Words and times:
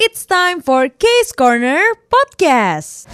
It's 0.00 0.24
time 0.24 0.64
for 0.64 0.88
Case 0.88 1.36
Corner 1.36 1.84
Podcast. 2.08 3.04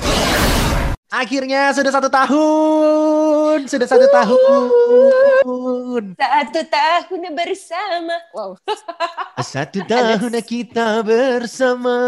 Akhirnya 1.11 1.75
sudah 1.75 1.91
satu 1.91 2.07
tahun, 2.07 3.67
sudah 3.67 3.89
satu 3.91 4.07
tahun. 4.15 6.15
Satu 6.15 6.61
tahun 6.71 7.35
bersama. 7.35 8.15
Wow. 8.31 8.55
Satu 9.43 9.83
tahun 9.83 10.39
kita 10.47 11.03
bersama. 11.03 11.99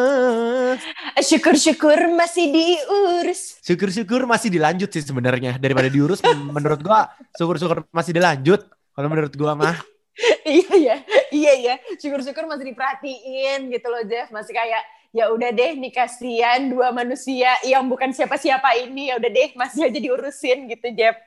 Syukur-syukur 1.19 1.99
masih 2.15 2.55
diurus. 2.55 3.59
Syukur-syukur 3.67 4.31
masih 4.31 4.55
dilanjut 4.55 4.95
sih 4.95 5.03
sebenarnya 5.03 5.59
daripada 5.59 5.91
diurus. 5.91 6.23
menurut 6.31 6.79
gua 6.87 7.11
syukur-syukur 7.35 7.83
masih 7.91 8.15
dilanjut. 8.15 8.63
Kalau 8.95 9.11
menurut 9.11 9.35
gua 9.35 9.59
mah. 9.59 9.75
iya 10.47 10.75
ya, 10.79 10.97
iya 11.43 11.55
ya. 11.59 11.75
Syukur-syukur 11.99 12.47
masih 12.47 12.71
diperhatiin 12.71 13.67
gitu 13.75 13.87
loh 13.91 14.03
Jeff. 14.07 14.31
Masih 14.31 14.55
kayak 14.55 14.83
ya 15.13 15.29
udah 15.29 15.53
deh 15.53 15.77
nih 15.77 15.93
kasihan 15.93 16.73
dua 16.73 16.89
manusia 16.91 17.53
yang 17.69 17.85
bukan 17.85 18.17
siapa-siapa 18.17 18.81
ini 18.81 19.13
ya 19.13 19.21
udah 19.21 19.31
deh 19.31 19.51
masih 19.53 19.93
aja 19.93 20.01
diurusin 20.01 20.73
gitu 20.73 20.89
Jeff. 20.97 21.21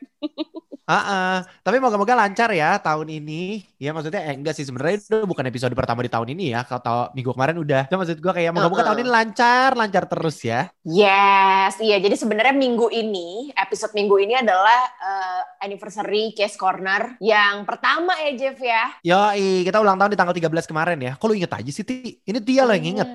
Ah, 0.86 1.02
uh, 1.02 1.38
tapi 1.66 1.82
moga-moga 1.82 2.14
lancar 2.14 2.54
ya 2.54 2.78
tahun 2.78 3.10
ini. 3.10 3.66
Ya 3.82 3.90
maksudnya 3.90 4.22
eh, 4.22 4.38
enggak 4.38 4.54
sih 4.54 4.70
sebenarnya 4.70 5.02
itu 5.02 5.18
bukan 5.26 5.42
episode 5.50 5.74
pertama 5.74 6.06
di 6.06 6.14
tahun 6.14 6.38
ini 6.38 6.54
ya. 6.54 6.62
Kalau 6.62 6.82
tahu 6.86 7.02
minggu 7.18 7.34
kemarin 7.34 7.58
udah. 7.58 7.90
Cuma 7.90 8.06
maksud 8.06 8.22
gua 8.22 8.38
kayak 8.38 8.54
moga-moga 8.54 8.78
uh 8.78 8.82
-uh. 8.86 8.88
tahun 8.94 9.00
ini 9.02 9.10
lancar, 9.10 9.70
lancar 9.74 10.06
terus 10.06 10.38
ya. 10.46 10.70
Yes, 10.86 11.82
iya. 11.82 11.98
Jadi 11.98 12.14
sebenarnya 12.22 12.54
minggu 12.54 12.94
ini, 12.94 13.50
episode 13.58 13.98
minggu 13.98 14.14
ini 14.30 14.38
adalah 14.38 14.86
uh, 15.02 15.42
anniversary 15.66 16.38
Case 16.38 16.54
Corner 16.54 17.18
yang 17.18 17.66
pertama 17.66 18.14
ya 18.22 18.32
Jeff 18.38 18.62
ya. 18.62 18.94
Yo, 19.02 19.34
kita 19.66 19.82
ulang 19.82 19.98
tahun 19.98 20.14
di 20.14 20.20
tanggal 20.22 20.38
13 20.38 20.70
kemarin 20.70 20.98
ya. 21.02 21.12
Kok 21.18 21.26
lu 21.26 21.34
inget 21.34 21.50
aja 21.50 21.72
sih, 21.74 21.82
Ti? 21.82 22.22
Ini 22.30 22.38
Tia 22.46 22.62
lo 22.62 22.78
yang 22.78 22.94
inget. 22.94 23.10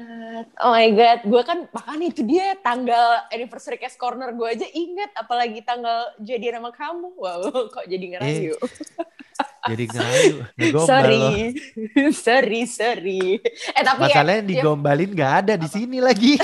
Oh 0.60 0.72
my 0.72 0.88
god, 0.92 1.18
gue 1.24 1.42
kan 1.44 1.58
makanya 1.72 2.06
itu 2.12 2.22
dia 2.24 2.54
tanggal 2.60 3.24
anniversary 3.32 3.80
case 3.80 3.96
corner 3.96 4.32
gue 4.36 4.48
aja 4.48 4.66
inget, 4.70 5.10
apalagi 5.16 5.60
tanggal 5.64 6.12
jadi 6.20 6.56
nama 6.56 6.70
kamu. 6.72 7.16
Wow, 7.16 7.50
kok 7.74 7.86
jadi 7.88 8.16
ngerayu. 8.16 8.54
Eh, 8.56 9.68
jadi 9.70 9.84
ngerayu, 9.88 10.36
Sorry, 10.84 11.24
sorry, 12.26 12.62
sorry. 12.68 13.24
Eh 13.76 13.82
tapi 13.84 14.08
ya, 14.08 14.20
masalahnya 14.20 14.42
ya, 14.42 14.48
digombalin 14.48 15.10
nggak 15.12 15.32
ada 15.44 15.54
di 15.56 15.68
sini 15.68 15.98
lagi. 16.00 16.36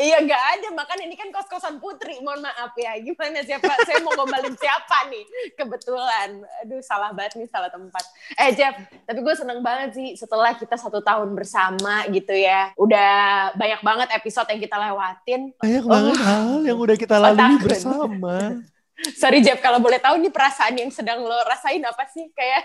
Iya 0.00 0.16
nggak 0.24 0.44
ada, 0.56 0.68
makanya 0.72 1.04
ini 1.04 1.12
kan 1.12 1.28
kos-kosan 1.28 1.76
putri. 1.76 2.16
Mohon 2.24 2.48
maaf 2.48 2.72
ya, 2.72 2.96
gimana 3.04 3.44
siapa? 3.44 3.68
saya 3.84 4.00
mau 4.00 4.16
gombalin 4.16 4.56
siapa 4.56 5.12
nih? 5.12 5.24
Kebetulan, 5.52 6.40
aduh 6.64 6.80
salah 6.80 7.12
banget 7.12 7.36
nih, 7.36 7.48
salah 7.52 7.68
tempat. 7.68 8.04
Eh 8.40 8.56
Jeff, 8.56 8.80
tapi 9.04 9.20
gue 9.20 9.34
seneng 9.36 9.60
banget 9.60 9.92
sih 9.92 10.08
setelah 10.16 10.56
kita 10.56 10.80
satu 10.80 11.04
tahun 11.04 11.36
bersama 11.36 12.08
gitu 12.08 12.32
ya. 12.32 12.72
Udah 12.80 13.52
banyak 13.60 13.80
banget 13.84 14.08
episode 14.16 14.48
yang 14.48 14.60
kita 14.64 14.76
lewatin. 14.80 15.52
Banyak 15.60 15.84
oh. 15.84 15.90
banget 15.92 16.16
hal 16.16 16.50
yang 16.64 16.78
udah 16.80 16.96
kita 16.96 17.16
lalui 17.20 17.60
bersama. 17.60 18.36
Sorry 19.20 19.44
Jeff, 19.44 19.60
kalau 19.60 19.80
boleh 19.80 20.00
tahu 20.00 20.16
nih 20.16 20.32
perasaan 20.32 20.80
yang 20.80 20.88
sedang 20.88 21.20
lo 21.24 21.36
rasain 21.44 21.80
apa 21.84 22.08
sih? 22.08 22.28
Kayak 22.32 22.64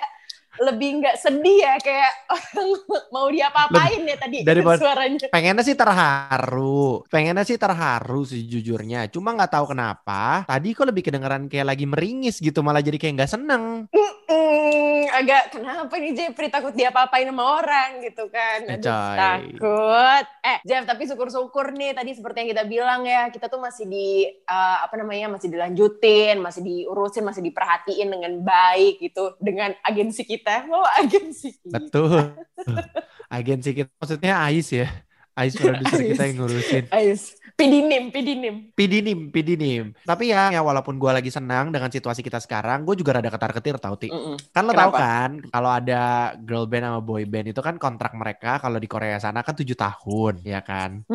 lebih 0.61 1.03
nggak 1.03 1.16
sedih 1.20 1.58
ya 1.64 1.75
kayak 1.81 2.11
mau 3.14 3.28
diapa-apain 3.28 4.02
ya 4.08 4.17
tadi 4.20 4.38
daripada 4.48 4.80
suaranya. 4.80 5.28
Pengennya 5.31 5.64
sih 5.64 5.75
terharu, 5.75 7.03
pengennya 7.12 7.44
sih 7.44 7.58
terharu 7.59 8.22
sih 8.23 8.44
jujurnya. 8.47 9.12
Cuma 9.12 9.36
nggak 9.36 9.52
tahu 9.52 9.75
kenapa 9.75 10.47
tadi 10.47 10.72
kok 10.72 10.88
lebih 10.88 11.03
kedengeran 11.06 11.47
kayak 11.52 11.67
lagi 11.75 11.86
meringis 11.88 12.39
gitu 12.39 12.64
malah 12.64 12.84
jadi 12.84 12.95
kayak 12.95 13.14
nggak 13.23 13.31
seneng. 13.31 13.64
Agak 15.16 15.44
kenapa 15.56 15.96
nih 15.96 16.12
Jeffrey 16.12 16.52
takut 16.52 16.76
diapa-apain 16.76 17.24
sama 17.24 17.64
orang 17.64 18.04
gitu 18.04 18.28
kan? 18.28 18.68
Eh, 18.68 18.76
Aduh, 18.76 19.16
takut. 19.16 20.26
Eh 20.44 20.58
Jeff 20.68 20.84
tapi 20.84 21.08
syukur-syukur 21.08 21.72
nih 21.72 21.96
tadi 21.96 22.12
seperti 22.12 22.44
yang 22.44 22.50
kita 22.52 22.64
bilang 22.68 23.02
ya 23.08 23.32
kita 23.32 23.48
tuh 23.48 23.64
masih 23.64 23.88
di 23.88 24.28
uh, 24.28 24.84
apa 24.84 25.00
namanya 25.00 25.32
masih 25.32 25.48
dilanjutin, 25.48 26.44
masih 26.44 26.62
diurusin, 26.68 27.24
masih 27.24 27.42
diperhatiin 27.48 28.12
dengan 28.12 28.34
baik 28.44 29.00
gitu 29.00 29.40
dengan 29.40 29.72
agensi 29.88 30.28
kita 30.28 30.68
mau 30.68 30.84
agensi 31.00 31.56
kita. 31.64 31.80
Betul. 31.80 32.36
agensi 33.40 33.70
kita 33.72 33.92
maksudnya 33.96 34.36
Ais 34.44 34.68
ya. 34.68 34.88
Ais 35.36 35.56
produser 35.56 36.00
kita 36.00 36.24
yang 36.28 36.36
ngurusin. 36.44 36.84
Ais. 36.92 37.36
Pidinim, 37.56 38.12
pidinim. 38.12 38.56
Pidinim, 38.76 39.20
pidinim. 39.32 39.96
Tapi 40.04 40.36
ya, 40.36 40.52
ya 40.52 40.60
walaupun 40.60 41.00
gue 41.00 41.08
lagi 41.08 41.32
senang 41.32 41.72
dengan 41.72 41.88
situasi 41.88 42.20
kita 42.20 42.44
sekarang, 42.44 42.84
gue 42.84 43.00
juga 43.00 43.16
rada 43.16 43.32
ketar-ketir 43.32 43.80
tau, 43.80 43.96
Ti. 43.96 44.12
Mm 44.12 44.20
-mm. 44.20 44.36
Kan 44.52 44.64
lo 44.68 44.76
tau 44.76 44.92
kan, 44.92 45.40
kalau 45.48 45.72
ada 45.72 46.36
girl 46.36 46.68
band 46.68 46.84
sama 46.84 47.00
boy 47.00 47.24
band 47.24 47.56
itu 47.56 47.64
kan 47.64 47.80
kontrak 47.80 48.12
mereka 48.12 48.60
kalau 48.60 48.76
di 48.76 48.92
Korea 48.92 49.16
sana 49.24 49.40
kan 49.40 49.56
tujuh 49.56 49.72
tahun, 49.72 50.44
ya 50.44 50.60
kan? 50.60 51.08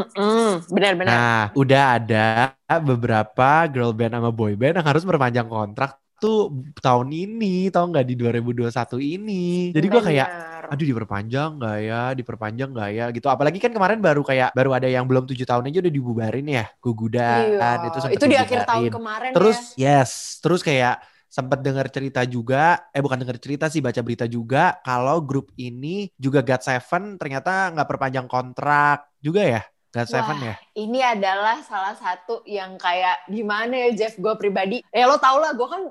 Benar-benar. 0.73 1.13
Nah, 1.13 1.43
udah 1.53 1.83
ada 2.01 2.57
beberapa 2.81 3.69
girl 3.69 3.93
band 3.93 4.17
sama 4.17 4.33
boy 4.33 4.57
band 4.57 4.81
yang 4.81 4.89
harus 4.89 5.05
berpanjang 5.05 5.45
kontrak 5.45 6.01
tuh 6.21 6.53
tahun 6.85 7.09
ini 7.17 7.73
tau 7.73 7.89
nggak 7.89 8.05
di 8.05 8.13
2021 8.13 8.69
ini 9.01 9.73
jadi 9.73 9.87
gue 9.89 10.03
kayak 10.05 10.29
aduh 10.71 10.87
diperpanjang 10.87 11.51
nggak 11.59 11.79
ya 11.83 12.03
diperpanjang 12.15 12.71
nggak 12.71 12.91
ya 12.95 13.05
gitu 13.11 13.27
apalagi 13.27 13.59
kan 13.59 13.75
kemarin 13.75 13.99
baru 13.99 14.23
kayak 14.23 14.55
baru 14.55 14.71
ada 14.79 14.87
yang 14.87 15.03
belum 15.03 15.27
tujuh 15.27 15.43
tahun 15.43 15.67
aja 15.67 15.83
udah 15.83 15.95
dibubarin 15.99 16.47
ya 16.47 16.71
gugudan 16.79 17.59
iya. 17.59 17.91
itu 17.91 17.99
itu 18.15 18.25
di 18.31 18.39
akhir 18.39 18.71
tahun 18.71 18.95
kemarin 18.95 19.31
terus 19.35 19.75
ya. 19.75 19.99
yes 19.99 20.39
terus 20.39 20.63
kayak 20.63 21.03
sempat 21.31 21.63
dengar 21.63 21.87
cerita 21.87 22.27
juga, 22.27 22.91
eh 22.91 22.99
bukan 22.99 23.23
dengar 23.23 23.39
cerita 23.39 23.71
sih, 23.71 23.79
baca 23.79 24.03
berita 24.03 24.27
juga 24.27 24.83
kalau 24.83 25.23
grup 25.23 25.55
ini 25.55 26.11
juga 26.19 26.43
God 26.43 26.59
Seven 26.59 27.15
ternyata 27.23 27.71
nggak 27.71 27.87
perpanjang 27.87 28.27
kontrak 28.27 29.07
juga 29.23 29.47
ya. 29.47 29.63
God 29.91 30.07
Wah, 30.07 30.11
Seven 30.11 30.39
ya? 30.43 30.55
Ini 30.75 30.99
adalah 31.19 31.63
salah 31.67 31.95
satu 31.95 32.43
yang 32.47 32.79
kayak 32.79 33.31
gimana 33.31 33.75
ya 33.75 33.89
Jeff, 33.95 34.19
gue 34.19 34.35
pribadi. 34.39 34.83
Ya 34.91 35.07
lo 35.07 35.23
tau 35.23 35.39
lah, 35.39 35.55
gue 35.55 35.67
kan 35.67 35.83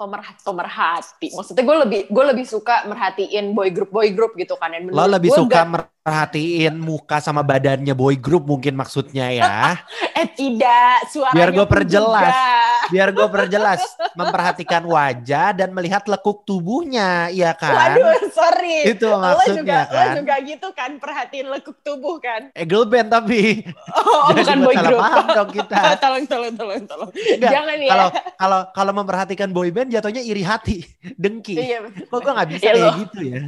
pemerhati, 0.00 0.40
pemerhati. 0.40 1.28
Maksudnya 1.36 1.64
gue 1.64 1.76
lebih 1.84 2.00
gue 2.08 2.24
lebih 2.32 2.46
suka 2.48 2.88
merhatiin 2.88 3.52
boy 3.52 3.68
group 3.68 3.92
boy 3.92 4.08
group 4.10 4.32
gitu 4.40 4.56
kan. 4.56 4.72
Dan 4.72 4.88
Lo 4.88 5.04
lebih 5.04 5.30
suka 5.36 5.68
gak... 5.68 5.68
merhatiin 6.04 6.74
muka 6.80 7.20
sama 7.20 7.44
badannya 7.44 7.92
boy 7.92 8.16
group 8.16 8.48
mungkin 8.48 8.72
maksudnya 8.72 9.28
ya? 9.28 9.76
eh 10.20 10.28
tidak, 10.32 11.12
suaranya 11.12 11.36
Biar 11.36 11.48
gue 11.52 11.66
perjelas. 11.68 12.32
Juga 12.32 12.73
biar 12.94 13.10
gue 13.10 13.26
perjelas 13.26 13.82
memperhatikan 14.14 14.86
wajah 14.86 15.50
dan 15.50 15.74
melihat 15.74 16.06
lekuk 16.06 16.46
tubuhnya 16.46 17.26
iya 17.34 17.50
kan? 17.50 17.98
Waduh 17.98 18.30
sorry. 18.30 18.86
Itu 18.86 19.10
maksudnya 19.10 19.50
lo 19.50 19.58
juga, 19.58 19.78
kan? 19.90 20.06
lo 20.14 20.18
juga 20.22 20.34
gitu 20.46 20.68
kan 20.70 20.90
perhatiin 21.02 21.46
lekuk 21.50 21.78
tubuh 21.82 22.22
kan? 22.22 22.54
Eh 22.54 22.62
girl 22.62 22.86
band 22.86 23.10
tapi. 23.10 23.42
Oh, 24.04 24.30
oh 24.30 24.36
bukan 24.36 24.58
boy 24.62 24.76
group. 24.76 25.00
paham 25.00 25.26
dong 25.32 25.50
kita. 25.54 25.78
Tolong 26.02 26.24
tolong 26.28 26.54
tolong 26.54 26.82
tolong. 26.84 27.10
Enggak, 27.14 27.50
jangan 27.50 27.76
ya. 27.78 27.90
kalau 27.90 28.08
kalau 28.36 28.60
kalau 28.74 28.92
memperhatikan 28.94 29.48
boy 29.50 29.68
band 29.72 29.90
jatuhnya 29.90 30.22
iri 30.22 30.44
hati 30.44 30.84
dengki. 31.22 31.56
Iya. 31.56 31.88
kok 32.06 32.18
gue 32.20 32.32
nggak 32.32 32.50
bisa 32.54 32.68
ya, 32.68 32.72
kayak 32.74 32.94
gitu 33.06 33.18
ya? 33.24 33.42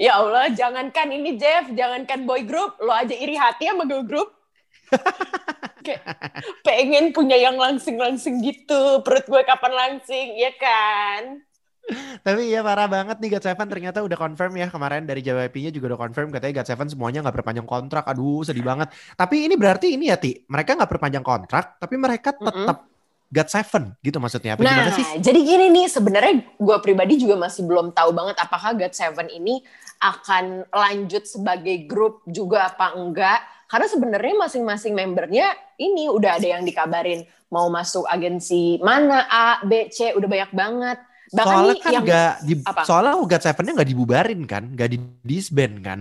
Ya 0.00 0.12
Allah, 0.16 0.48
jangankan 0.52 1.08
ini 1.12 1.36
Jeff, 1.36 1.68
jangankan 1.76 2.24
boy 2.24 2.42
group, 2.48 2.80
lo 2.80 2.92
aja 2.92 3.12
iri 3.12 3.36
hati 3.36 3.68
sama 3.68 3.84
girl 3.84 4.04
group. 4.04 4.32
Kayak 5.84 6.02
pengen 6.66 7.12
punya 7.12 7.36
yang 7.36 7.56
langsing-langsing 7.56 8.40
gitu 8.44 9.00
perut 9.04 9.26
gue 9.26 9.42
kapan 9.44 9.72
langsing 9.72 10.36
ya 10.36 10.52
kan 10.60 11.42
tapi 12.22 12.52
ya 12.52 12.62
parah 12.62 12.86
banget 12.86 13.18
nih 13.18 13.36
God 13.36 13.44
Seven 13.44 13.66
ternyata 13.66 13.98
udah 14.04 14.14
confirm 14.14 14.52
ya 14.54 14.70
kemarin 14.70 15.08
dari 15.08 15.24
JYP-nya 15.24 15.74
juga 15.74 15.94
udah 15.94 16.00
confirm 16.06 16.30
katanya 16.30 16.62
God 16.62 16.68
Seven 16.70 16.86
semuanya 16.86 17.18
nggak 17.26 17.36
perpanjang 17.42 17.66
kontrak. 17.66 18.04
Aduh 18.06 18.46
sedih 18.46 18.62
banget. 18.62 18.94
Tapi 19.18 19.50
ini 19.50 19.54
berarti 19.58 19.98
ini 19.98 20.06
ya 20.12 20.20
Ti, 20.20 20.46
mereka 20.46 20.78
nggak 20.78 20.90
perpanjang 20.90 21.24
kontrak 21.26 21.80
tapi 21.82 21.94
mereka 21.98 22.30
tetap 22.36 22.54
mm 22.54 22.86
-hmm. 22.86 22.88
God 23.30 23.48
Seven 23.48 23.84
gitu 24.02 24.18
maksudnya 24.18 24.58
apa 24.58 24.66
nah, 24.66 24.90
sih? 24.90 25.06
jadi 25.22 25.38
gini 25.38 25.66
nih 25.70 25.86
sebenarnya 25.86 26.34
gue 26.58 26.76
pribadi 26.82 27.14
juga 27.14 27.38
masih 27.38 27.62
belum 27.62 27.94
tahu 27.94 28.10
banget 28.10 28.36
apakah 28.42 28.74
God 28.74 28.90
Seven 28.90 29.30
ini 29.30 29.62
akan 30.02 30.66
lanjut 30.66 31.30
sebagai 31.30 31.86
grup 31.86 32.26
juga 32.26 32.74
apa 32.74 32.98
enggak 32.98 33.38
karena 33.70 33.86
sebenarnya 33.86 34.34
masing-masing 34.34 34.98
membernya 34.98 35.54
ini 35.78 36.10
udah 36.10 36.42
ada 36.42 36.58
yang 36.58 36.66
dikabarin 36.66 37.22
mau 37.54 37.70
masuk 37.70 38.02
agensi 38.10 38.82
mana 38.82 39.30
A, 39.30 39.62
B, 39.62 39.86
C, 39.94 40.10
udah 40.18 40.26
banyak 40.26 40.50
banget. 40.50 40.98
Bahkan 41.30 41.46
soalnya 41.46 41.76
kan 41.78 41.92
yang, 41.94 42.04
gak 42.06 42.34
di, 42.42 42.54
apa? 42.66 42.82
soalnya 42.82 43.14
God 43.14 43.42
Seven-nya 43.46 43.72
nggak 43.78 43.90
dibubarin 43.94 44.40
kan, 44.50 44.62
nggak 44.74 44.88
di 44.90 44.98
disband 45.22 45.74
kan? 45.86 46.00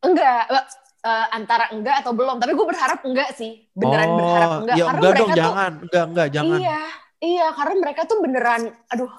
Enggak, 0.00 0.48
uh, 0.48 1.26
antara 1.36 1.68
enggak 1.76 2.00
atau 2.00 2.16
belum. 2.16 2.40
Tapi 2.40 2.56
gue 2.56 2.66
berharap 2.66 3.04
enggak 3.04 3.36
sih, 3.36 3.68
beneran 3.76 4.08
oh, 4.08 4.16
berharap 4.16 4.48
enggak. 4.64 4.76
Ya 4.76 4.84
karena 4.88 4.96
enggak 4.96 5.12
dong, 5.12 5.28
tuh, 5.28 5.36
jangan, 5.36 5.72
enggak, 5.84 6.04
enggak, 6.08 6.28
jangan. 6.32 6.58
Iya, 6.64 6.82
iya, 7.20 7.46
karena 7.52 7.74
mereka 7.76 8.00
tuh 8.08 8.18
beneran, 8.24 8.62
aduh, 8.88 9.12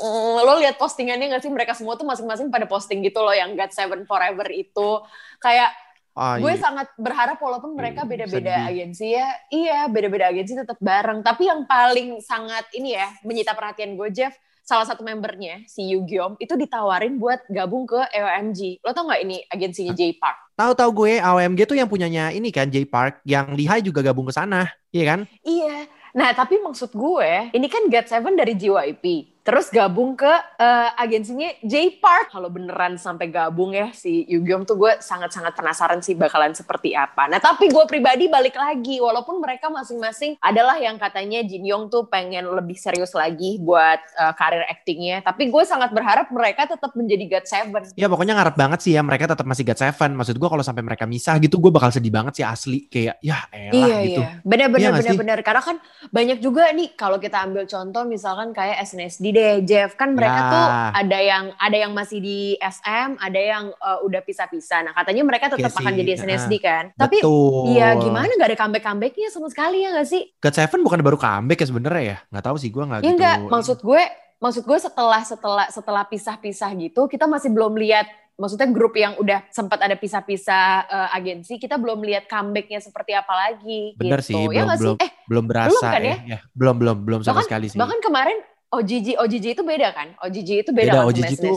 mm, 0.00 0.36
lo 0.48 0.52
lihat 0.64 0.76
postingannya 0.80 1.26
gak 1.36 1.42
sih 1.44 1.52
mereka 1.52 1.72
semua 1.76 2.00
tuh 2.00 2.08
masing-masing 2.08 2.48
pada 2.48 2.64
posting 2.64 3.04
gitu 3.04 3.20
loh 3.20 3.36
yang 3.36 3.52
God 3.52 3.72
Seven 3.76 4.08
Forever 4.08 4.48
itu 4.48 5.04
kayak 5.44 5.70
Ah, 6.18 6.34
gue 6.42 6.50
iya. 6.50 6.58
sangat 6.58 6.90
berharap 6.98 7.38
walaupun 7.38 7.78
mereka 7.78 8.02
hmm, 8.02 8.10
beda-beda 8.10 8.66
agensi 8.66 9.14
ya, 9.14 9.30
iya 9.54 9.86
beda-beda 9.86 10.34
agensi 10.34 10.58
tetap 10.58 10.74
bareng. 10.82 11.22
Tapi 11.22 11.46
yang 11.46 11.62
paling 11.62 12.18
sangat 12.18 12.66
ini 12.74 12.98
ya 12.98 13.06
menyita 13.22 13.54
perhatian 13.54 13.94
gue 13.94 14.10
Jeff, 14.10 14.34
salah 14.66 14.82
satu 14.82 15.06
membernya 15.06 15.62
si 15.64 15.86
Yu 15.94 16.02
Gyeom 16.02 16.34
itu 16.42 16.58
ditawarin 16.58 17.16
buat 17.22 17.46
gabung 17.46 17.86
ke 17.86 18.02
AOMG. 18.10 18.82
Lo 18.82 18.90
tau 18.90 19.06
nggak 19.06 19.22
ini 19.22 19.40
agensinya 19.46 19.94
J 19.94 20.18
Park? 20.18 20.58
Tahu-tahu 20.58 20.90
gue 21.06 21.12
AOMG 21.22 21.60
tuh 21.70 21.78
yang 21.78 21.86
punyanya 21.86 22.34
ini 22.34 22.50
kan 22.50 22.66
J 22.66 22.82
Park 22.84 23.22
yang 23.22 23.54
Lihai 23.54 23.78
juga 23.78 24.02
gabung 24.02 24.26
ke 24.26 24.34
sana, 24.34 24.66
iya 24.90 25.14
kan? 25.14 25.20
Iya. 25.46 25.86
Nah, 26.18 26.34
tapi 26.34 26.58
maksud 26.58 26.92
gue, 26.92 27.52
ini 27.54 27.70
kan 27.70 27.86
God 27.86 28.06
Seven 28.10 28.34
dari 28.34 28.58
JYP. 28.58 29.04
Terus 29.48 29.72
gabung 29.72 30.12
ke 30.12 30.28
uh, 30.60 30.92
agensinya 31.00 31.48
J 31.64 31.96
Park. 32.04 32.36
Kalau 32.36 32.52
beneran 32.52 33.00
sampai 33.00 33.32
gabung 33.32 33.72
ya 33.72 33.88
si 33.96 34.28
Yugyeom 34.28 34.68
tuh 34.68 34.76
gue 34.76 35.00
sangat-sangat 35.00 35.56
penasaran 35.56 36.04
sih 36.04 36.12
bakalan 36.12 36.52
seperti 36.52 36.92
apa. 36.92 37.24
Nah 37.32 37.40
tapi 37.40 37.72
gue 37.72 37.80
pribadi 37.88 38.28
balik 38.28 38.60
lagi. 38.60 39.00
Walaupun 39.00 39.40
mereka 39.40 39.72
masing-masing 39.72 40.36
adalah 40.44 40.76
yang 40.76 41.00
katanya 41.00 41.40
Jin 41.48 41.64
Yong 41.64 41.88
tuh 41.88 42.04
pengen 42.12 42.44
lebih 42.44 42.76
serius 42.76 43.16
lagi 43.16 43.56
buat 43.56 43.96
uh, 44.20 44.36
karir 44.36 44.68
aktingnya. 44.68 45.24
Tapi 45.24 45.48
gue 45.48 45.64
sangat 45.64 45.96
berharap 45.96 46.28
mereka 46.28 46.68
tetap 46.68 46.92
menjadi 46.92 47.40
God 47.40 47.46
Seven. 47.48 47.82
Ya 47.96 48.12
pokoknya 48.12 48.36
ngarep 48.36 48.52
banget 48.60 48.84
sih 48.84 48.92
ya 48.92 49.00
mereka 49.00 49.32
tetap 49.32 49.48
masih 49.48 49.64
God 49.64 49.80
Seven. 49.80 50.12
Maksud 50.12 50.36
gue 50.36 50.48
kalau 50.52 50.60
sampai 50.60 50.84
mereka 50.84 51.08
misah 51.08 51.40
gitu 51.40 51.56
gue 51.56 51.72
bakal 51.72 51.88
sedih 51.88 52.12
banget 52.12 52.36
sih 52.36 52.44
asli. 52.44 52.84
Kayak 52.92 53.16
ya 53.24 53.48
elah 53.48 53.72
iya, 53.72 53.96
gitu. 54.04 54.20
Iya, 54.20 54.30
bener-bener, 54.44 54.84
iya 54.84 54.90
bener-bener. 54.92 55.38
Karena 55.40 55.62
kan 55.64 55.80
banyak 56.12 56.36
juga 56.44 56.68
nih 56.76 56.92
kalau 57.00 57.16
kita 57.16 57.48
ambil 57.48 57.64
contoh 57.64 58.04
misalkan 58.04 58.52
kayak 58.52 58.84
SNSD 58.84 59.37
deh 59.38 59.54
Jeff 59.62 59.94
kan 59.94 60.10
mereka 60.10 60.40
ya. 60.42 60.50
tuh 60.50 60.66
ada 60.98 61.18
yang 61.22 61.44
ada 61.54 61.76
yang 61.78 61.92
masih 61.94 62.18
di 62.18 62.58
SM 62.58 63.14
ada 63.22 63.38
yang 63.38 63.70
uh, 63.78 64.02
udah 64.02 64.18
pisah-pisah 64.26 64.90
nah 64.90 64.92
katanya 64.98 65.22
mereka 65.22 65.46
tetap 65.54 65.70
akan 65.70 65.94
jadi 65.94 66.10
SNSD 66.18 66.54
uh, 66.58 66.60
kan 66.60 66.84
tapi 66.98 67.22
iya 67.70 67.94
gimana 67.94 68.34
nggak 68.34 68.50
ada 68.50 68.58
comeback 68.58 68.82
comebacknya 68.82 69.30
sama 69.30 69.46
sekali 69.46 69.86
ya 69.86 69.94
nggak 69.94 70.08
sih 70.10 70.22
God 70.42 70.54
Seven 70.58 70.80
bukan 70.82 70.98
baru 71.06 71.16
comeback 71.16 71.62
ya 71.62 71.66
sebenarnya 71.70 72.02
ya 72.02 72.18
nggak 72.34 72.44
tahu 72.50 72.56
sih 72.58 72.70
gue 72.74 72.82
nggak 72.82 73.00
ya, 73.00 73.04
gitu 73.06 73.14
enggak 73.14 73.36
maksud 73.46 73.78
gue 73.78 74.02
maksud 74.38 74.62
gue 74.66 74.78
setelah 74.82 75.22
setelah 75.22 75.66
setelah 75.70 76.04
pisah-pisah 76.06 76.70
gitu 76.74 77.06
kita 77.06 77.30
masih 77.30 77.54
belum 77.54 77.78
lihat 77.78 78.06
maksudnya 78.38 78.70
grup 78.70 78.94
yang 78.94 79.18
udah 79.18 79.42
sempat 79.50 79.82
ada 79.82 79.98
pisah-pisah 79.98 80.86
uh, 80.86 81.08
agensi 81.18 81.58
kita 81.58 81.74
belum 81.74 81.98
lihat 82.06 82.30
comebacknya 82.30 82.78
seperti 82.78 83.18
apa 83.18 83.34
lagi 83.34 83.98
Bener 83.98 84.22
gitu. 84.22 84.38
sih, 84.38 84.42
ya 84.54 84.62
belum, 84.62 84.78
belum, 84.78 84.94
sih? 84.94 85.02
Eh, 85.02 85.10
belum 85.26 85.44
berasa 85.50 85.70
belum 85.74 85.82
kan 85.90 86.02
ya? 86.06 86.16
ya. 86.22 86.38
Belum 86.54 86.76
belum 86.78 86.96
belum 87.02 87.20
sama 87.26 87.42
bahkan, 87.42 87.46
sekali 87.50 87.66
sih. 87.66 87.78
Bahkan 87.82 87.98
kemarin 87.98 88.38
OGG 88.68 89.16
OGG 89.16 89.46
itu 89.56 89.62
beda 89.64 89.88
kan? 89.96 90.08
OGG 90.20 90.50
itu 90.66 90.70
beda, 90.76 90.92
beda 90.92 90.98
kan 91.00 91.06
OGG 91.08 91.30
itu 91.40 91.50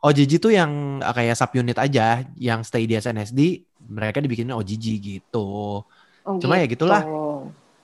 OGG 0.00 0.32
itu 0.40 0.48
yang 0.50 0.98
eh, 0.98 1.14
kayak 1.14 1.36
subunit 1.36 1.76
aja 1.76 2.24
yang 2.40 2.64
stay 2.64 2.88
di 2.88 2.96
SNSD 2.96 3.68
mereka 3.90 4.18
dibikinin 4.18 4.56
OGG 4.56 4.84
gitu. 4.98 5.82
Oh, 5.84 6.36
Cuma 6.40 6.58
gitu. 6.58 6.62
ya 6.62 6.66
gitulah. 6.68 7.02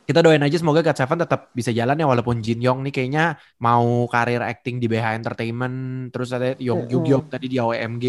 Kita 0.06 0.23
doain 0.23 0.38
aja 0.38 0.55
semoga 0.55 0.87
God 0.87 0.94
Seven 0.94 1.19
tetap 1.19 1.50
bisa 1.50 1.75
jalan 1.75 1.99
ya 1.99 2.06
walaupun 2.06 2.38
Jin 2.38 2.62
Yong 2.62 2.87
nih 2.87 2.94
kayaknya 2.94 3.35
mau 3.58 4.06
karir 4.06 4.38
acting 4.38 4.79
di 4.79 4.87
BH 4.87 5.19
Entertainment 5.19 6.08
terus 6.14 6.31
ada 6.31 6.55
Yong 6.62 6.87
mm 6.87 6.88
-hmm. 6.88 6.94
Yugyok 6.94 7.25
tadi 7.26 7.47
di 7.50 7.58
AOMG. 7.58 8.06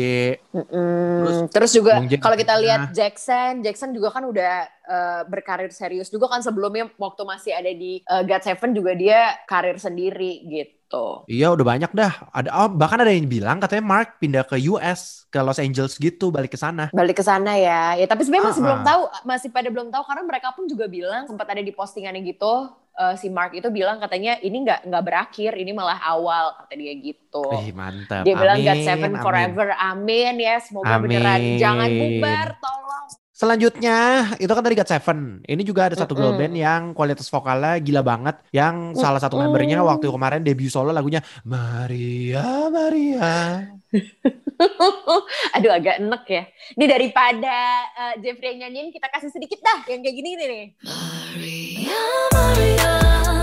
Mm 0.54 0.62
-hmm. 0.62 1.18
Terus, 1.18 1.38
terus 1.50 1.72
juga 1.74 1.98
kalau 2.22 2.38
kita 2.38 2.54
lihat 2.62 2.94
Jackson, 2.94 3.66
Jackson 3.66 3.98
juga 3.98 4.14
kan 4.14 4.30
udah 4.30 4.70
uh, 4.86 5.22
berkarir 5.26 5.74
serius 5.74 6.14
juga 6.14 6.30
kan 6.30 6.46
sebelumnya 6.46 6.86
waktu 7.02 7.26
masih 7.26 7.58
ada 7.58 7.74
di 7.74 8.06
uh, 8.06 8.22
God 8.22 8.46
Seven 8.46 8.72
juga 8.78 8.94
dia 8.94 9.34
karir 9.50 9.82
sendiri 9.82 10.46
gitu 10.46 10.77
gitu. 10.88 11.28
Iya 11.28 11.52
udah 11.52 11.66
banyak 11.68 11.92
dah. 11.92 12.32
Ada 12.32 12.50
oh, 12.56 12.72
bahkan 12.72 13.04
ada 13.04 13.12
yang 13.12 13.28
bilang 13.28 13.60
katanya 13.60 13.84
Mark 13.84 14.24
pindah 14.24 14.48
ke 14.48 14.56
US 14.72 15.28
ke 15.28 15.40
Los 15.44 15.60
Angeles 15.60 16.00
gitu 16.00 16.32
balik 16.32 16.56
ke 16.56 16.60
sana. 16.60 16.88
Balik 16.96 17.20
ke 17.20 17.24
sana 17.28 17.60
ya. 17.60 18.00
Ya 18.00 18.08
tapi 18.08 18.24
sebenarnya 18.24 18.56
masih 18.56 18.62
uh 18.64 18.64
-uh. 18.64 18.68
belum 18.72 18.82
tahu 18.88 19.02
masih 19.28 19.50
pada 19.52 19.68
belum 19.68 19.88
tahu 19.92 20.04
karena 20.08 20.24
mereka 20.24 20.56
pun 20.56 20.64
juga 20.66 20.88
bilang 20.88 21.28
sempat 21.28 21.52
ada 21.52 21.60
di 21.60 21.76
postingannya 21.76 22.24
gitu 22.24 22.72
uh, 22.98 23.14
si 23.20 23.28
Mark 23.30 23.54
itu 23.54 23.70
bilang 23.70 24.02
katanya 24.02 24.42
ini 24.42 24.66
nggak 24.66 24.90
nggak 24.90 25.04
berakhir, 25.06 25.52
ini 25.56 25.72
malah 25.72 26.02
awal 26.02 26.58
kata 26.64 26.74
dia 26.74 26.94
gitu. 26.98 27.46
Eh, 27.54 27.72
mantap. 27.72 28.26
Dia 28.26 28.34
amin, 28.34 28.42
bilang 28.42 28.58
God 28.66 28.80
Seven 28.82 29.14
amin. 29.14 29.24
forever, 29.24 29.68
amin 29.78 30.36
ya, 30.42 30.56
semoga 30.60 30.98
amin. 30.98 31.04
beneran 31.06 31.42
jangan 31.62 31.90
bubar, 31.92 32.48
tolong. 32.58 32.97
Selanjutnya 33.38 34.34
itu 34.42 34.50
kan 34.50 34.66
dari 34.66 34.74
God 34.74 34.90
Seven. 34.90 35.46
Ini 35.46 35.62
juga 35.62 35.86
ada 35.86 35.94
satu 35.94 36.18
girl 36.18 36.34
band 36.34 36.58
yang 36.58 36.98
kualitas 36.98 37.30
vokalnya 37.30 37.78
gila 37.86 38.02
banget. 38.02 38.42
Yang 38.50 38.98
salah 38.98 39.22
satu 39.22 39.38
membernya 39.38 39.86
waktu 39.86 40.10
kemarin 40.10 40.42
debut 40.42 40.74
solo 40.74 40.90
lagunya 40.90 41.22
Maria 41.46 42.66
Maria. 42.74 43.62
Aduh 45.54 45.70
agak 45.70 46.02
enek 46.02 46.24
ya. 46.26 46.44
Ini 46.82 46.86
daripada 46.90 47.58
uh, 47.94 48.14
Jeffrey 48.26 48.58
nyanyiin 48.58 48.90
kita 48.90 49.06
kasih 49.06 49.30
sedikit 49.30 49.62
dah 49.62 49.86
yang 49.86 50.02
kayak 50.02 50.18
gini 50.18 50.30
nih. 50.34 50.66
Maria 50.82 52.02
Maria 52.34 52.94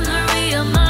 Maria 0.03 0.61
Maria 0.75 0.84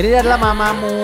Ini 0.00 0.16
adalah 0.16 0.40
mamamu. 0.40 0.96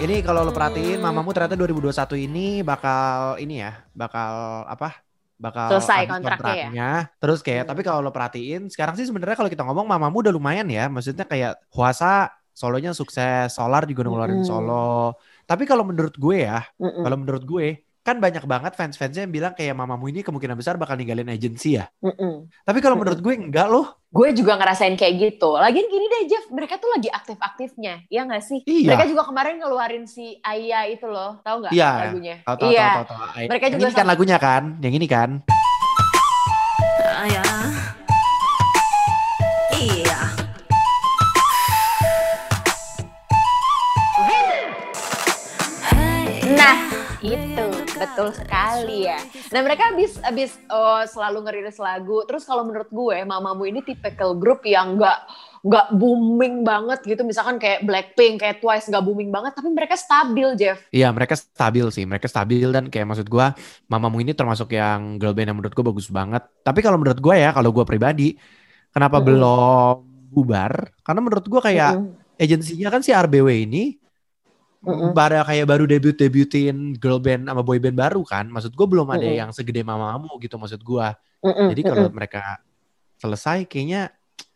Ini 0.00 0.24
kalau 0.24 0.48
lo 0.48 0.56
perhatiin 0.56 1.04
mamamu 1.04 1.36
ternyata 1.36 1.52
2021 1.52 2.16
ini 2.16 2.64
bakal 2.64 3.36
ini 3.36 3.60
ya, 3.60 3.84
bakal 3.92 4.64
apa? 4.64 5.04
bakal 5.36 5.68
selesai 5.76 6.08
kontraknya, 6.08 6.16
ya? 6.16 6.32
kontraknya. 6.32 6.70
Ya? 6.72 6.92
Terus 7.20 7.44
kayak 7.44 7.68
hmm. 7.68 7.70
tapi 7.76 7.80
kalau 7.84 8.00
lo 8.00 8.08
perhatiin 8.08 8.72
sekarang 8.72 8.96
sih 8.96 9.04
sebenarnya 9.04 9.36
kalau 9.36 9.52
kita 9.52 9.68
ngomong 9.68 9.84
mamamu 9.84 10.24
udah 10.24 10.32
lumayan 10.32 10.64
ya. 10.72 10.88
Maksudnya 10.88 11.28
kayak 11.28 11.60
puasa 11.68 12.32
solonya 12.56 12.96
sukses, 12.96 13.52
solar 13.52 13.84
juga 13.84 14.08
ngeluarin 14.08 14.40
hmm. 14.40 14.48
solo. 14.48 15.20
Tapi 15.44 15.68
kalau 15.68 15.84
menurut 15.84 16.16
gue 16.16 16.48
ya, 16.48 16.64
hmm. 16.80 17.04
kalau 17.04 17.16
menurut 17.20 17.44
gue 17.44 17.84
kan 18.02 18.18
banyak 18.18 18.42
banget 18.50 18.74
fans-fansnya 18.74 19.30
yang 19.30 19.34
bilang 19.34 19.52
kayak 19.54 19.78
mamamu 19.78 20.10
ini 20.10 20.26
kemungkinan 20.26 20.58
besar 20.58 20.74
bakal 20.74 20.98
ninggalin 20.98 21.30
agensi 21.30 21.78
ya. 21.78 21.86
Mm-mm. 22.02 22.50
Tapi 22.66 22.78
kalau 22.82 22.98
menurut 22.98 23.22
gue 23.22 23.34
enggak 23.38 23.70
loh. 23.70 23.94
Gue 24.10 24.34
juga 24.34 24.58
ngerasain 24.58 24.98
kayak 24.98 25.14
gitu. 25.22 25.54
Lagian 25.54 25.86
gini 25.86 26.04
deh 26.10 26.22
Jeff, 26.28 26.50
mereka 26.50 26.76
tuh 26.82 26.90
lagi 26.92 27.08
aktif-aktifnya, 27.08 28.04
ya 28.10 28.26
nggak 28.26 28.42
sih? 28.44 28.60
Iya. 28.66 28.92
Mereka 28.92 29.04
juga 29.08 29.22
kemarin 29.30 29.56
ngeluarin 29.62 30.04
si 30.04 30.36
Aya 30.42 30.84
itu 30.90 31.06
loh, 31.08 31.40
tahu 31.40 31.64
nggak 31.64 31.72
iya, 31.72 31.90
lagunya? 32.10 32.36
Tahu, 32.44 32.56
tahu, 32.58 32.70
iya. 32.74 32.90
Tahu, 32.90 33.04
tahu, 33.08 33.18
tahu. 33.22 33.48
Mereka 33.48 33.64
yang 33.64 33.72
juga 33.72 33.86
ini 33.88 33.96
kan 33.96 34.06
lagunya 34.10 34.36
kan, 34.36 34.62
yang 34.84 34.94
ini 34.98 35.06
kan. 35.08 35.30
Aya. 37.22 37.44
Itu 47.22 47.66
betul 47.94 48.34
sekali 48.34 49.06
ya. 49.06 49.18
Nah 49.54 49.62
mereka 49.62 49.94
habis 49.94 50.18
habis 50.18 50.58
uh, 50.66 51.06
selalu 51.06 51.46
ngerilis 51.46 51.78
lagu. 51.78 52.26
Terus 52.26 52.42
kalau 52.42 52.66
menurut 52.66 52.90
gue, 52.90 53.22
Mamamu 53.22 53.62
ini 53.70 53.80
tipikal 53.86 54.34
grup 54.34 54.66
yang 54.66 54.98
nggak 54.98 55.18
nggak 55.62 55.86
booming 55.94 56.66
banget 56.66 57.06
gitu. 57.06 57.22
Misalkan 57.22 57.62
kayak 57.62 57.86
Blackpink, 57.86 58.42
kayak 58.42 58.58
Twice 58.58 58.90
nggak 58.90 59.06
booming 59.06 59.30
banget, 59.30 59.54
tapi 59.54 59.70
mereka 59.70 59.94
stabil, 59.94 60.58
Jeff. 60.58 60.82
Iya 60.90 61.14
mereka 61.14 61.38
stabil 61.38 61.86
sih, 61.94 62.02
mereka 62.02 62.26
stabil 62.26 62.66
dan 62.74 62.90
kayak 62.90 63.06
maksud 63.06 63.30
gue, 63.30 63.46
Mamamu 63.86 64.18
ini 64.18 64.34
termasuk 64.34 64.74
yang 64.74 65.22
girl 65.22 65.32
band 65.32 65.54
yang 65.54 65.58
menurut 65.62 65.74
gue 65.78 65.84
bagus 65.86 66.10
banget. 66.10 66.42
Tapi 66.66 66.82
kalau 66.82 66.98
menurut 66.98 67.22
gue 67.22 67.34
ya, 67.38 67.54
kalau 67.54 67.70
gue 67.70 67.86
pribadi, 67.86 68.34
kenapa 68.90 69.18
mm 69.18 69.22
-hmm. 69.22 69.28
belum 69.30 69.94
bubar? 70.34 70.72
Karena 71.06 71.20
menurut 71.22 71.46
gue 71.46 71.60
kayak 71.62 71.92
mm 71.94 72.02
-hmm. 72.02 72.42
agensinya 72.42 72.88
kan 72.90 73.00
si 73.06 73.14
RBW 73.14 73.48
ini 73.70 74.01
Mm-hmm. 74.82 75.14
Pada 75.14 75.46
kayak 75.46 75.66
baru 75.70 75.86
debut 75.86 76.10
debutin 76.10 76.98
girl 76.98 77.22
band 77.22 77.46
sama 77.46 77.62
boy 77.62 77.78
band 77.78 77.94
baru 77.94 78.26
kan, 78.26 78.50
maksud 78.50 78.74
gue 78.74 78.86
belum 78.90 79.06
ada 79.14 79.22
mm-hmm. 79.22 79.38
yang 79.38 79.50
segede 79.54 79.86
mamamu 79.86 80.34
gitu 80.42 80.58
maksud 80.58 80.82
gue. 80.82 81.06
Mm-hmm. 81.46 81.68
Jadi 81.70 81.82
kalau 81.86 82.06
mm-hmm. 82.10 82.18
mereka 82.18 82.42
selesai, 83.22 83.70
kayaknya 83.70 84.10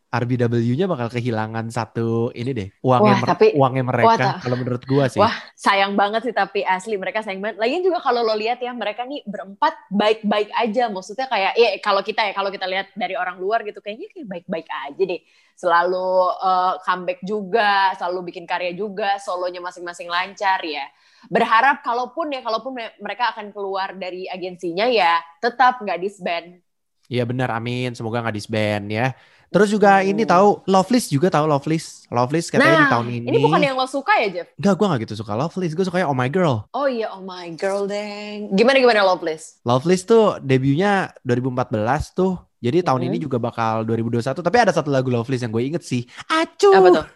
RBW-nya 0.06 0.86
bakal 0.86 1.10
kehilangan 1.10 1.66
satu 1.68 2.30
ini 2.30 2.50
deh 2.54 2.68
uangnya 2.78 3.14
wah, 3.18 3.28
tapi, 3.34 3.46
uangnya 3.58 3.84
mereka 3.84 4.38
kalau 4.38 4.56
menurut 4.56 4.82
gue 4.86 5.04
sih. 5.10 5.18
Wah 5.18 5.34
sayang 5.58 5.98
banget 5.98 6.30
sih 6.30 6.34
tapi 6.34 6.62
asli 6.62 6.94
mereka 6.94 7.26
sayang 7.26 7.42
banget. 7.42 7.58
Lagian 7.58 7.82
juga 7.82 7.98
kalau 7.98 8.22
lo 8.22 8.38
lihat 8.38 8.62
ya 8.62 8.70
mereka 8.70 9.02
nih 9.02 9.26
berempat 9.26 9.74
baik-baik 9.90 10.54
aja. 10.54 10.86
Maksudnya 10.88 11.26
kayak 11.26 11.52
ya 11.58 11.68
kalau 11.82 12.06
kita 12.06 12.22
ya 12.22 12.32
kalau 12.32 12.54
kita 12.54 12.70
lihat 12.70 12.94
dari 12.94 13.18
orang 13.18 13.42
luar 13.42 13.66
gitu 13.66 13.82
kayaknya 13.82 14.06
kayak 14.14 14.28
baik-baik 14.30 14.68
aja 14.70 15.02
deh 15.02 15.20
selalu 15.56 16.36
uh, 16.36 16.76
comeback 16.84 17.24
juga, 17.24 17.96
selalu 17.96 18.28
bikin 18.30 18.44
karya 18.44 18.76
juga, 18.76 19.16
solonya 19.16 19.64
masing-masing 19.64 20.06
lancar 20.06 20.60
ya. 20.60 20.84
Berharap 21.32 21.80
kalaupun 21.80 22.30
ya, 22.30 22.44
kalaupun 22.44 22.76
mereka 22.76 23.32
akan 23.32 23.50
keluar 23.50 23.96
dari 23.96 24.28
agensinya 24.28 24.86
ya 24.86 25.18
tetap 25.40 25.80
nggak 25.80 25.98
disband. 25.98 26.60
Iya 27.08 27.24
benar, 27.24 27.48
amin. 27.56 27.96
Semoga 27.96 28.20
nggak 28.20 28.36
disband 28.36 28.84
ya. 28.92 29.16
Terus 29.50 29.68
juga 29.70 30.02
hmm. 30.02 30.10
ini 30.10 30.22
tahu 30.26 30.60
Loveless 30.66 31.06
juga 31.08 31.28
tahu 31.30 31.46
Loveless. 31.46 32.06
Loveless 32.10 32.46
katanya 32.50 32.72
nah, 32.72 32.82
di 32.82 32.86
tahun 32.92 33.06
ini. 33.10 33.26
Ini 33.30 33.38
bukan 33.40 33.60
yang 33.62 33.76
lo 33.78 33.86
suka 33.86 34.12
ya, 34.18 34.28
Jeff? 34.30 34.48
Enggak, 34.58 34.74
gue 34.76 34.86
gak 34.86 35.00
gitu 35.06 35.14
suka 35.22 35.32
Loveless. 35.38 35.72
Gue 35.72 35.84
sukanya 35.86 36.06
Oh 36.10 36.16
My 36.16 36.28
Girl. 36.28 36.66
Oh 36.74 36.86
iya, 36.90 37.10
Oh 37.14 37.22
My 37.22 37.48
Girl, 37.54 37.86
deng. 37.86 38.52
Gimana 38.52 38.76
gimana 38.82 39.06
Loveless? 39.06 39.62
Loveless 39.62 40.02
tuh 40.04 40.42
debutnya 40.42 41.14
2014 41.22 42.18
tuh 42.18 42.36
jadi 42.56 42.82
tahun 42.82 42.98
mm 42.98 43.06
-hmm. 43.06 43.16
ini 43.16 43.24
juga 43.24 43.36
bakal 43.38 43.86
2021. 43.86 44.42
Tapi 44.42 44.56
ada 44.58 44.72
satu 44.74 44.90
lagu 44.90 45.12
Loveless 45.12 45.44
yang 45.44 45.52
gue 45.54 45.62
inget 45.62 45.82
sih. 45.86 46.08
Acuh. 46.26 46.74
Apa 46.74 46.88
tuh? 46.90 47.06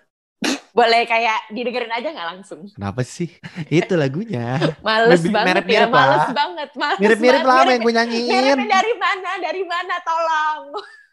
Boleh 0.78 1.02
kayak 1.04 1.50
didengerin 1.50 1.90
aja 1.90 2.08
nggak 2.14 2.28
langsung? 2.36 2.62
Kenapa 2.70 3.02
sih? 3.02 3.28
Itu 3.72 3.98
lagunya. 3.98 4.60
Males 4.80 5.18
Lebih 5.18 5.30
banget 5.34 5.66
mirip-mirip 5.66 5.90
ya, 5.90 5.92
males 5.92 6.22
lah. 6.22 6.30
banget. 6.30 6.68
Males 6.78 6.98
Mirip-mirip 7.02 7.42
lah 7.42 7.56
sama 7.60 7.70
yang 7.74 7.82
gue 7.82 7.92
Mirip- 7.92 7.98
nyanyiin. 7.98 8.30
Miripnya 8.30 8.68
dari 8.70 8.94
mana? 8.94 9.30
Dari 9.42 9.62
mana? 9.66 9.94
Tolong. 10.04 10.62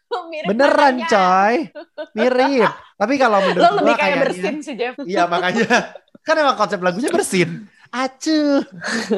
Mirip 0.32 0.48
Beneran 0.50 0.96
mananya. 0.98 1.08
coy. 1.08 1.56
Mirip. 2.14 2.72
Tapi 3.02 3.14
kalau 3.16 3.38
menurut 3.44 3.62
Lo 3.62 3.70
lebih 3.82 3.94
kayak 3.94 4.00
kayaknya. 4.02 4.24
bersin 4.26 4.56
sih 4.64 4.74
Jeff. 4.74 4.96
Iya 5.04 5.24
makanya. 5.30 5.68
Kan 6.28 6.36
emang 6.36 6.58
konsep 6.60 6.80
lagunya 6.82 7.08
bersin. 7.08 7.70
Acuh. 7.92 8.62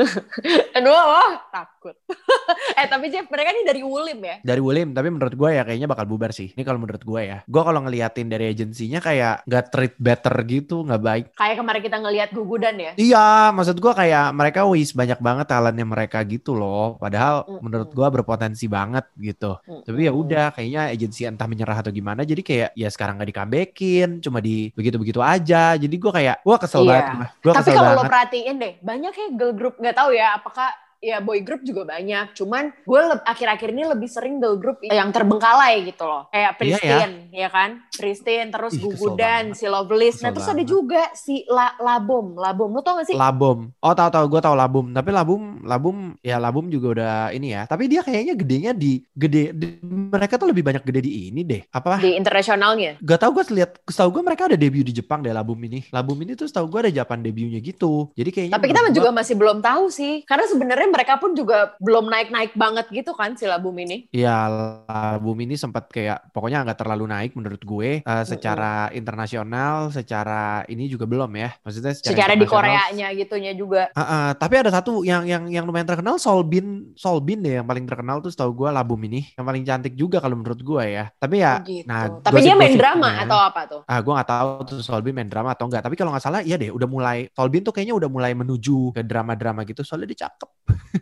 Aduh, 0.77 0.93
oh, 0.93 1.31
takut. 1.49 1.95
eh 2.79 2.87
tapi 2.87 3.09
Jeff, 3.09 3.25
mereka 3.27 3.49
ini 3.55 3.63
dari 3.65 3.81
Wulim 3.81 4.19
ya? 4.21 4.35
Dari 4.43 4.61
William, 4.61 4.91
tapi 4.91 5.07
menurut 5.09 5.33
gue 5.33 5.49
ya 5.55 5.63
kayaknya 5.63 5.87
bakal 5.89 6.05
bubar 6.05 6.31
sih. 6.31 6.51
Ini 6.53 6.63
kalau 6.63 6.79
menurut 6.81 7.01
gue 7.01 7.21
ya. 7.21 7.37
Gue 7.47 7.61
kalau 7.63 7.79
ngeliatin 7.83 8.27
dari 8.29 8.51
agensinya 8.51 8.99
kayak 8.99 9.47
nggak 9.47 9.65
treat 9.71 9.93
better 9.97 10.35
gitu, 10.45 10.83
nggak 10.85 11.01
baik. 11.01 11.25
Kayak 11.33 11.55
kemarin 11.63 11.81
kita 11.81 11.97
ngelihat 11.99 12.29
Gugudan 12.35 12.75
ya? 12.77 12.91
Iya, 12.95 13.27
maksud 13.55 13.77
gue 13.79 13.93
kayak 13.95 14.27
mereka 14.35 14.67
wis 14.69 14.93
banyak 14.93 15.19
banget 15.19 15.45
talentnya 15.49 15.85
mereka 15.87 16.19
gitu 16.27 16.53
loh. 16.53 16.99
Padahal 16.99 17.47
Mm-mm. 17.47 17.61
menurut 17.63 17.89
gue 17.89 18.07
berpotensi 18.21 18.65
banget 18.69 19.05
gitu. 19.17 19.57
Tapi 19.63 20.01
ya 20.05 20.13
udah, 20.13 20.53
kayaknya 20.53 20.91
agensi 20.93 21.25
entah 21.25 21.47
menyerah 21.49 21.81
atau 21.81 21.91
gimana. 21.91 22.21
Jadi 22.27 22.41
kayak 22.43 22.69
ya 22.75 22.89
sekarang 22.91 23.17
nggak 23.19 23.29
di-comebackin, 23.33 24.09
cuma 24.21 24.39
di 24.39 24.69
begitu-begitu 24.75 25.19
aja. 25.23 25.73
Jadi 25.75 25.95
gue 25.95 26.11
kayak, 26.11 26.43
gue 26.43 26.57
kesel 26.59 26.83
Iya. 26.85 26.91
banget. 26.91 27.29
Gue 27.39 27.53
Tapi 27.55 27.69
kalau 27.71 27.91
lo 27.95 28.03
perhatiin 28.05 28.55
deh, 28.59 28.73
banyak 28.83 29.13
ya 29.15 29.27
girl 29.33 29.55
group 29.55 29.75
nggak 29.79 29.95
tahu 29.95 30.11
ya 30.11 30.35
apakah 30.35 30.69
ya 30.99 31.23
boy 31.23 31.39
group 31.41 31.63
juga 31.63 31.87
banyak. 31.87 32.35
Cuman 32.35 32.75
gue 32.83 33.01
akhir-akhir 33.23 33.69
ini 33.71 33.83
lebih 33.87 34.09
sering 34.11 34.37
girl 34.37 34.59
group 34.59 34.83
yang 34.83 35.09
terbengkalai 35.09 35.87
gitu 35.87 36.03
loh. 36.03 36.27
Kayak 36.29 36.39
Iya 36.39 36.51
ya. 36.51 36.55
Pristine, 36.59 37.13
ya. 37.31 37.49
kan? 37.49 37.69
Pristine, 37.89 38.47
terus 38.51 38.73
Ih, 38.75 38.81
Gugudan, 38.83 39.43
si 39.55 39.65
Loveless. 39.65 40.19
Nah 40.21 40.29
terus 40.35 40.47
ada 40.47 40.63
juga 40.63 41.01
si 41.15 41.43
La 41.47 41.73
Labom. 41.79 42.35
Labom, 42.35 42.69
lo 42.75 42.81
tau 42.83 42.99
gak 42.99 43.07
sih? 43.09 43.15
Labum. 43.15 43.71
Oh 43.79 43.93
tahu 43.95 44.09
tahu 44.11 44.25
gue 44.27 44.41
tahu 44.43 44.55
Labum. 44.55 44.85
Tapi 44.91 45.09
Labum 45.09 45.41
Labum 45.63 45.95
ya 46.19 46.37
Labum 46.37 46.67
juga 46.67 46.87
udah 46.99 47.15
ini 47.31 47.55
ya. 47.55 47.63
Tapi 47.63 47.87
dia 47.87 48.03
kayaknya 48.03 48.35
gedenya 48.35 48.71
di 48.75 49.01
gede 49.15 49.55
di- 49.55 49.79
mereka 49.83 50.35
tuh 50.35 50.51
lebih 50.51 50.67
banyak 50.67 50.83
gede 50.83 51.01
di 51.07 51.31
ini 51.31 51.41
deh. 51.47 51.63
Apa? 51.71 52.03
Di 52.03 52.19
internasionalnya. 52.19 52.99
Gak 52.99 53.19
tau 53.23 53.31
gue 53.31 53.43
lihat, 53.55 53.79
setahu 53.87 54.19
gue 54.19 54.23
mereka 54.27 54.51
ada 54.51 54.59
debut 54.59 54.83
di 54.83 54.91
Jepang 54.91 55.23
deh 55.23 55.31
Labum 55.31 55.57
ini. 55.63 55.87
Labum 55.95 56.19
ini 56.19 56.35
tuh 56.35 56.51
setahu 56.51 56.67
gue 56.67 56.89
ada 56.89 56.91
Japan 56.91 57.23
debutnya 57.23 57.63
gitu. 57.63 58.11
Jadi 58.19 58.29
kayaknya. 58.35 58.55
Tapi 58.59 58.67
kita 58.67 58.79
juga 58.91 59.09
gua- 59.11 59.17
masih 59.23 59.35
belum 59.39 59.57
tahu 59.63 59.87
sih. 59.87 60.27
Karena 60.27 60.45
sebenarnya 60.49 60.88
mereka 60.89 61.17
pun 61.21 61.33
juga 61.37 61.73
belum 61.79 62.09
naik-naik 62.09 62.53
banget 62.57 62.85
gitu 62.91 63.13
kan 63.15 63.33
si 63.37 63.45
Labum 63.45 63.73
ini. 63.79 64.09
Ya 64.11 64.49
Labum 64.89 65.37
ini 65.39 65.55
sempat 65.55 65.87
kayak 65.89 66.33
pokoknya 66.33 66.65
nggak 66.65 66.79
terlalu 66.79 67.05
naik 67.09 67.31
menurut 67.37 67.61
gue. 67.61 68.01
Eh, 68.01 68.23
secara 68.25 68.89
internasional, 68.91 69.93
secara 69.93 70.65
ini 70.67 70.89
juga 70.89 71.05
belum 71.05 71.31
ya. 71.37 71.49
Maksudnya 71.63 71.93
secara, 71.95 72.13
Secara 72.13 72.33
di 72.35 72.47
Koreanya 72.49 73.07
gitunya 73.15 73.53
juga. 73.53 73.93
Ah, 73.93 74.01
ah, 74.01 74.29
tapi 74.35 74.59
ada 74.59 74.73
satu 74.73 75.01
yang 75.05 75.25
yang 75.25 75.47
yang 75.47 75.63
lumayan 75.65 75.87
terkenal 75.87 76.17
Solbin 76.17 76.93
Solbin 76.97 77.41
deh 77.45 77.61
yang 77.61 77.67
paling 77.67 77.85
terkenal 77.85 78.19
tuh 78.19 78.33
setahu 78.33 78.51
gue 78.65 78.69
Labum 78.69 78.99
ini 79.05 79.29
yang 79.37 79.45
paling 79.45 79.63
cantik 79.63 79.93
juga 79.95 80.19
kalau 80.19 80.35
menurut 80.39 80.59
gue 80.59 80.83
ya. 80.85 81.05
Tapi 81.17 81.35
ya, 81.41 81.59
Oh 81.59 81.65
gitu. 81.65 81.85
nah 81.87 82.07
Tapi 82.21 82.39
dia 82.45 82.55
main 82.55 82.75
drama 82.75 83.09
atau 83.23 83.37
apa 83.39 83.61
tuh? 83.67 83.81
Ah, 83.85 83.99
gue 84.01 84.13
nggak 84.13 84.29
tahu 84.29 84.49
tuh 84.65 84.79
Solbin 84.81 85.13
main 85.15 85.29
drama 85.29 85.53
atau 85.53 85.67
enggak. 85.67 85.83
Tapi 85.85 85.95
kalau 85.99 86.11
nggak 86.13 86.23
salah, 86.23 86.41
iya 86.41 86.55
deh, 86.55 86.71
udah 86.71 86.87
mulai. 86.87 87.27
Solbin 87.35 87.63
tuh 87.63 87.73
kayaknya 87.75 87.95
udah 87.95 88.09
mulai 88.09 88.31
menuju 88.33 88.95
ke 88.95 89.01
drama-drama 89.03 89.63
gitu. 89.67 89.81
Soalnya 89.83 90.09
dia 90.11 90.27
cakep. 90.27 90.49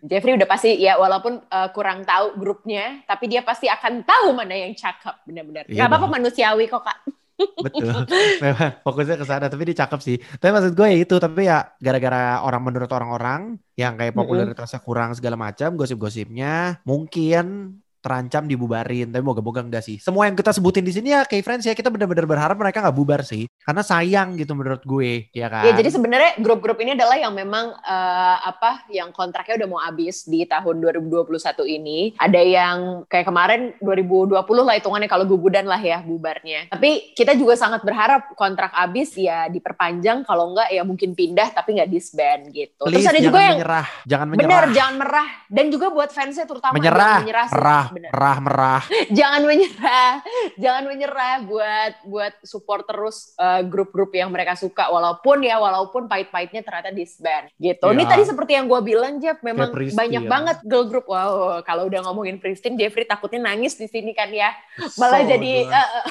Jeffrey 0.09 0.35
udah 0.35 0.47
pasti 0.49 0.77
ya 0.77 0.99
walaupun 0.99 1.39
uh, 1.47 1.69
kurang 1.71 2.03
tahu 2.03 2.35
grupnya, 2.35 3.03
tapi 3.07 3.31
dia 3.31 3.41
pasti 3.41 3.71
akan 3.71 4.03
tahu 4.03 4.35
mana 4.35 4.55
yang 4.55 4.75
cakep 4.75 5.23
benar-benar. 5.23 5.63
Iya 5.67 5.83
Gak 5.83 5.87
apa-apa 5.87 6.07
manusiawi 6.11 6.67
kok 6.67 6.83
kak. 6.83 6.99
Betul. 7.37 7.93
Memang 8.43 8.81
fokusnya 8.81 9.15
ke 9.17 9.25
sana. 9.25 9.45
Tapi 9.47 9.61
dia 9.69 9.85
cakep 9.85 9.99
sih. 10.01 10.17
Tapi 10.17 10.51
maksud 10.51 10.73
gue 10.73 10.87
ya 10.89 10.97
itu. 10.97 11.15
Tapi 11.21 11.41
ya 11.45 11.69
gara-gara 11.77 12.41
orang 12.41 12.61
menurut 12.65 12.89
orang-orang 12.89 13.61
yang 13.77 13.93
kayak 13.93 14.17
popularitasnya 14.17 14.81
kurang 14.81 15.13
segala 15.13 15.37
macam, 15.37 15.77
gosip-gosipnya 15.77 16.81
mungkin 16.81 17.77
terancam 18.07 18.47
dibubarin. 18.47 19.11
Tapi 19.11 19.19
moga-moga 19.19 19.59
enggak 19.59 19.83
sih. 19.83 19.99
Semua 19.99 20.31
yang 20.31 20.39
kita 20.39 20.55
sebutin 20.55 20.87
di 20.87 20.95
sini 20.95 21.11
ya 21.11 21.27
kayak 21.27 21.43
friends 21.43 21.67
ya 21.67 21.75
kita 21.75 21.91
benar-benar 21.91 22.23
berharap 22.23 22.55
mereka 22.55 22.79
nggak 22.79 22.95
bubar 22.95 23.27
sih. 23.27 23.51
Karena 23.67 23.83
sayang 23.83 24.39
gitu 24.39 24.55
menurut 24.55 24.79
gue, 24.87 25.27
ya 25.35 25.51
kan? 25.51 25.67
Ya 25.67 25.75
jadi 25.75 25.91
sebenarnya 25.91 26.39
grup-grup 26.39 26.79
ini 26.79 26.95
adalah 26.95 27.19
yang 27.19 27.35
memang 27.35 27.75
uh, 27.83 28.37
apa 28.47 28.87
yang 28.87 29.11
kontraknya 29.11 29.59
udah 29.59 29.67
mau 29.67 29.81
habis 29.83 30.23
di 30.23 30.47
tahun 30.47 30.79
2021 30.79 31.27
ini. 31.67 32.15
Ada 32.15 32.39
yang 32.39 32.77
kayak 33.11 33.27
kemarin 33.27 33.61
2020 33.83 34.39
lah 34.63 34.75
hitungannya 34.79 35.09
kalau 35.11 35.27
gugudan 35.27 35.67
lah 35.67 35.81
ya 35.83 35.99
bubarnya. 35.99 36.71
Tapi 36.71 37.11
kita 37.11 37.35
juga 37.35 37.59
sangat 37.59 37.83
berharap 37.83 38.31
kontrak 38.39 38.71
habis 38.71 39.11
ya 39.19 39.51
diperpanjang 39.51 40.23
kalau 40.23 40.55
enggak 40.55 40.71
ya 40.71 40.87
mungkin 40.87 41.11
pindah 41.11 41.51
tapi 41.51 41.75
nggak 41.75 41.91
disband 41.91 42.55
gitu. 42.55 42.87
Please, 42.87 43.03
Terus 43.03 43.11
ada 43.11 43.19
juga 43.19 43.39
yang 43.43 43.57
menyerah. 43.59 43.87
Jangan 44.07 44.27
menyerah. 44.31 44.47
benar 44.47 44.65
jangan 44.71 44.95
merah 44.95 45.27
dan 45.51 45.65
juga 45.67 45.87
buat 45.91 46.09
fansnya 46.13 46.45
terutama 46.45 46.73
menyerah, 46.77 47.19
menyerah 47.25 47.47
sih. 47.49 47.55
merah, 47.57 47.83
Merah, 47.99 48.37
merah. 48.37 48.81
jangan 49.17 49.41
menyerah, 49.43 50.13
jangan 50.55 50.83
menyerah 50.85 51.35
buat 51.43 51.93
buat 52.05 52.33
support 52.45 52.85
terus 52.85 53.33
uh, 53.35 53.65
grup-grup 53.65 54.13
yang 54.13 54.29
mereka 54.29 54.53
suka 54.53 54.87
walaupun 54.87 55.41
ya 55.41 55.57
walaupun 55.57 56.05
pahit-pahitnya 56.05 56.61
ternyata 56.61 56.93
disband 56.93 57.49
gitu. 57.57 57.89
Ini 57.89 58.03
Iya. 58.03 58.11
tadi 58.13 58.23
seperti 58.23 58.51
yang 58.55 58.69
gue 58.69 58.81
bilang 58.85 59.17
Jeff, 59.17 59.41
memang 59.41 59.73
banyak 59.73 60.23
banget 60.25 60.57
girl 60.63 60.85
group. 60.85 61.05
Wow, 61.07 61.63
kalau 61.63 61.87
udah 61.87 62.05
ngomongin 62.05 62.37
Pristine, 62.37 62.77
Jeffrey 62.77 63.03
takutnya 63.03 63.41
nangis 63.41 63.75
di 63.75 63.87
sini 63.87 64.11
kan 64.13 64.29
ya. 64.29 64.53
Malah 64.95 65.23
So 65.23 65.29
jadi 65.33 65.53
uh, 65.67 66.03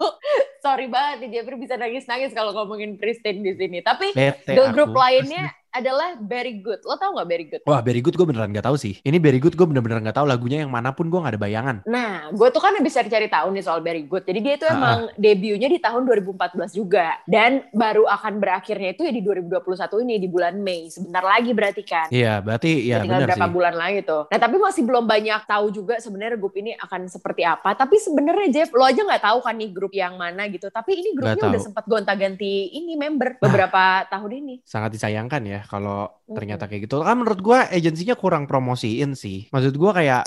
sorry 0.64 0.86
banget 0.90 1.24
nih 1.24 1.40
Jeffrey 1.40 1.56
bisa 1.56 1.74
nangis-nangis 1.76 2.32
kalau 2.32 2.52
ngomongin 2.52 2.96
Pristine 3.00 3.40
di 3.40 3.52
sini. 3.56 3.78
Tapi 3.80 4.12
Bete 4.12 4.52
girl 4.52 4.72
group 4.72 4.92
aku. 4.92 5.00
lainnya 5.00 5.52
adalah 5.70 6.18
Very 6.18 6.58
Good. 6.60 6.82
Lo 6.82 6.98
tau 6.98 7.14
nggak 7.14 7.28
Very 7.30 7.46
Good? 7.46 7.62
Wah, 7.66 7.80
Very 7.80 8.02
Good 8.02 8.18
gue 8.18 8.26
beneran 8.26 8.50
gak 8.50 8.66
tahu 8.66 8.76
sih. 8.76 8.98
Ini 9.06 9.16
Very 9.22 9.38
Good 9.38 9.54
gue 9.54 9.66
bener-bener 9.66 10.02
gak 10.10 10.18
tahu 10.18 10.26
lagunya 10.26 10.66
yang 10.66 10.70
mana 10.70 10.90
pun 10.90 11.06
gue 11.06 11.18
gak 11.18 11.38
ada 11.38 11.40
bayangan. 11.40 11.76
Nah, 11.86 12.28
gue 12.34 12.48
tuh 12.50 12.62
kan 12.62 12.74
bisa 12.82 13.06
cari 13.06 13.30
tahu 13.30 13.54
nih 13.54 13.62
soal 13.64 13.80
Very 13.80 14.04
Good. 14.04 14.26
Jadi 14.26 14.38
dia 14.42 14.54
itu 14.58 14.66
emang 14.66 15.14
debutnya 15.14 15.68
di 15.70 15.78
tahun 15.78 16.02
2014 16.06 16.74
juga. 16.74 17.22
Dan 17.24 17.64
baru 17.70 18.06
akan 18.10 18.42
berakhirnya 18.42 18.92
itu 18.92 19.06
ya 19.06 19.12
di 19.14 19.22
2021 19.22 20.04
ini, 20.06 20.14
di 20.18 20.28
bulan 20.28 20.54
Mei. 20.58 20.90
Sebentar 20.90 21.22
lagi 21.22 21.50
berarti 21.54 21.82
kan. 21.86 22.08
Iya, 22.10 22.42
berarti 22.42 22.70
ya 22.90 23.02
tinggal 23.06 23.22
bener 23.22 23.28
berapa 23.30 23.46
sih. 23.46 23.54
bulan 23.54 23.74
lagi 23.78 23.98
tuh. 24.02 24.22
Nah, 24.26 24.38
tapi 24.42 24.56
masih 24.58 24.82
belum 24.82 25.04
banyak 25.06 25.40
tahu 25.46 25.66
juga 25.70 25.94
sebenarnya 26.02 26.36
grup 26.36 26.54
ini 26.58 26.74
akan 26.74 27.06
seperti 27.06 27.46
apa. 27.46 27.78
Tapi 27.78 27.96
sebenarnya 28.02 28.48
Jeff, 28.50 28.74
lo 28.74 28.82
aja 28.82 29.06
nggak 29.06 29.22
tahu 29.22 29.38
kan 29.46 29.54
nih 29.54 29.70
grup 29.70 29.94
yang 29.94 30.18
mana 30.18 30.50
gitu. 30.50 30.66
Tapi 30.66 30.98
ini 30.98 31.14
grupnya 31.14 31.46
udah 31.46 31.62
sempat 31.62 31.84
gonta-ganti 31.86 32.74
ini 32.74 32.98
member 32.98 33.38
beberapa 33.38 34.04
tahun 34.10 34.30
ini. 34.42 34.54
Sangat 34.66 34.98
disayangkan 34.98 35.42
ya 35.46 35.59
kalau 35.70 36.08
Mm-mm. 36.28 36.36
ternyata 36.36 36.64
kayak 36.68 36.82
gitu. 36.86 36.94
Kan 37.08 37.16
menurut 37.20 37.40
gue 37.46 37.58
agensinya 37.76 38.14
kurang 38.22 38.44
promosiin 38.50 39.10
sih. 39.22 39.36
Maksud 39.52 39.74
gue 39.82 39.90
kayak 39.98 40.20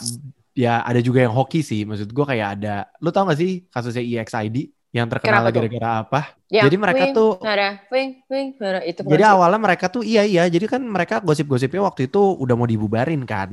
ya 0.54 0.70
ada 0.90 1.00
juga 1.08 1.20
yang 1.26 1.34
hoki 1.38 1.60
sih. 1.70 1.82
Maksud 1.90 2.10
gue 2.18 2.26
kayak 2.32 2.48
ada, 2.60 2.70
lu 3.04 3.10
tau 3.14 3.24
gak 3.30 3.40
sih 3.42 3.52
kasusnya 3.74 4.04
EXID 4.04 4.58
yang 4.98 5.08
terkenal 5.12 5.44
gara-gara 5.56 5.90
apa? 6.06 6.18
Yang 6.58 6.66
Jadi 6.66 6.76
mereka 6.84 7.04
wing, 7.04 7.16
tuh- 7.16 7.38
nada, 7.42 7.68
wing, 7.92 8.10
wing, 8.30 8.48
nada, 8.62 8.80
itu 8.86 9.02
Jadi 9.12 9.24
awalnya 9.28 9.60
mereka 9.66 9.86
tuh 9.94 10.02
iya 10.10 10.22
iya, 10.24 10.42
jadi 10.48 10.66
kan 10.74 10.82
mereka 10.96 11.16
gosip-gosipnya 11.28 11.82
waktu 11.88 12.02
itu 12.08 12.20
udah 12.44 12.56
mau 12.60 12.68
dibubarin 12.74 13.22
kan. 13.32 13.52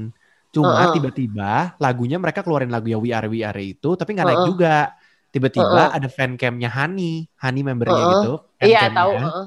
Cuma 0.55 0.79
Heeh. 0.79 0.95
tiba-tiba 0.95 1.75
lagunya 1.83 2.17
mereka 2.23 2.41
keluarin 2.47 2.71
lagu 2.75 2.87
yang 2.93 3.03
We 3.03 3.11
Are 3.17 3.27
We 3.27 3.43
Are 3.43 3.59
itu, 3.59 3.87
tapi 3.99 4.11
nggak 4.15 4.29
naik 4.31 4.43
Heeh. 4.43 4.49
juga. 4.49 4.95
Tiba-tiba 5.35 5.81
Heeh. 5.81 5.95
ada 5.95 6.09
fan 6.11 6.35
camnya 6.41 6.71
Hani, 6.79 7.03
Hani 7.43 7.61
membernya 7.67 8.03
Heeh. 8.03 8.15
gitu. 8.15 8.27
Iya, 8.65 8.81
tahu. 8.97 9.11
heeh. 9.23 9.45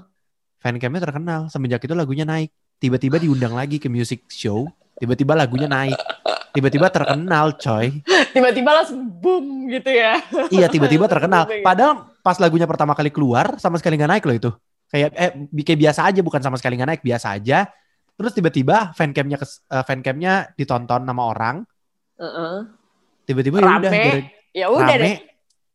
Fan 0.63 0.79
camnya 0.79 1.03
terkenal. 1.03 1.51
Semenjak 1.51 1.84
itu 1.84 1.91
lagunya 1.91 2.24
naik. 2.24 2.48
Tiba-tiba 2.79 3.20
diundang 3.20 3.51
lagi 3.51 3.84
ke 3.84 3.91
music 3.91 4.32
show. 4.32 4.63
Tiba-tiba 4.96 5.36
lagunya 5.36 5.67
naik. 5.67 6.00
Tiba-tiba 6.55 6.88
terkenal, 6.88 7.60
coy. 7.60 8.00
Tiba-tiba 8.32 8.72
langsung 8.72 9.03
boom 9.03 9.67
gitu 9.67 9.91
ya. 9.91 10.24
Iya, 10.48 10.72
tiba-tiba 10.72 11.12
terkenal. 11.12 11.50
Booming. 11.50 11.65
Padahal 11.65 11.93
pas 12.24 12.39
lagunya 12.39 12.63
pertama 12.63 12.96
kali 12.96 13.12
keluar, 13.12 13.60
sama 13.60 13.75
sekali 13.75 14.00
nggak 14.00 14.12
naik 14.15 14.24
loh 14.24 14.36
itu. 14.38 14.51
Kayak 14.88 15.10
eh 15.17 15.32
kayak 15.65 15.79
biasa 15.84 16.00
aja, 16.08 16.22
bukan 16.24 16.39
sama 16.39 16.55
sekali 16.55 16.77
nggak 16.79 16.89
naik, 16.96 17.03
biasa 17.03 17.36
aja. 17.36 17.67
Terus 18.13 18.32
tiba-tiba 18.38 18.93
fancamnya 18.93 19.41
kes- 19.41 19.65
eh, 19.65 19.84
fancamnya 19.84 20.53
ditonton 20.53 21.01
sama 21.01 21.24
orang, 21.25 21.65
Heeh. 22.22 22.55
tiba-tiba 23.25 23.58
ya 23.58 23.74
udah 23.82 23.91
Ya 24.53 24.65
udah 24.70 24.96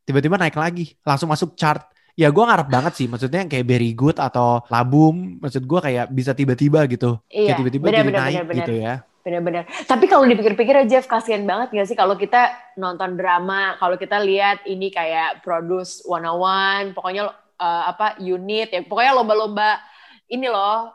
tiba-tiba 0.07 0.39
naik 0.39 0.55
lagi, 0.55 0.95
langsung 1.03 1.27
masuk 1.27 1.59
chart. 1.59 1.83
Ya 2.19 2.35
gue 2.35 2.43
ngarep 2.43 2.67
banget 2.67 2.93
sih, 2.99 3.07
maksudnya 3.07 3.47
yang 3.47 3.51
kayak 3.51 3.63
Very 3.63 3.95
Good 3.95 4.19
atau 4.19 4.67
Labum, 4.67 5.39
maksud 5.39 5.63
gue 5.63 5.79
kayak 5.79 6.11
bisa 6.11 6.35
tiba-tiba 6.35 6.83
gitu, 6.91 7.23
Iya, 7.31 7.55
kayak 7.55 7.59
tiba-tiba 7.63 7.85
jadi 7.87 8.03
benar, 8.03 8.23
naik 8.27 8.37
benar. 8.43 8.57
gitu 8.59 8.73
ya. 8.75 8.95
Benar-benar. 9.23 9.63
Tapi 9.87 10.05
kalau 10.09 10.25
dipikir-pikir 10.27 10.75
ya 10.75 10.87
Jeff, 10.89 11.07
kasihan 11.07 11.47
banget 11.47 11.71
gak 11.71 11.87
sih 11.87 11.95
kalau 11.95 12.19
kita 12.19 12.49
nonton 12.75 13.15
drama, 13.15 13.79
kalau 13.79 13.95
kita 13.95 14.19
lihat 14.19 14.67
ini 14.67 14.91
kayak 14.91 15.47
Produce 15.47 16.03
101, 16.03 16.91
pokoknya 16.91 17.31
uh, 17.55 17.83
apa 17.87 18.19
unit 18.19 18.73
ya, 18.73 18.83
pokoknya 18.83 19.13
lomba-lomba 19.15 19.79
ini 20.27 20.51
loh 20.51 20.91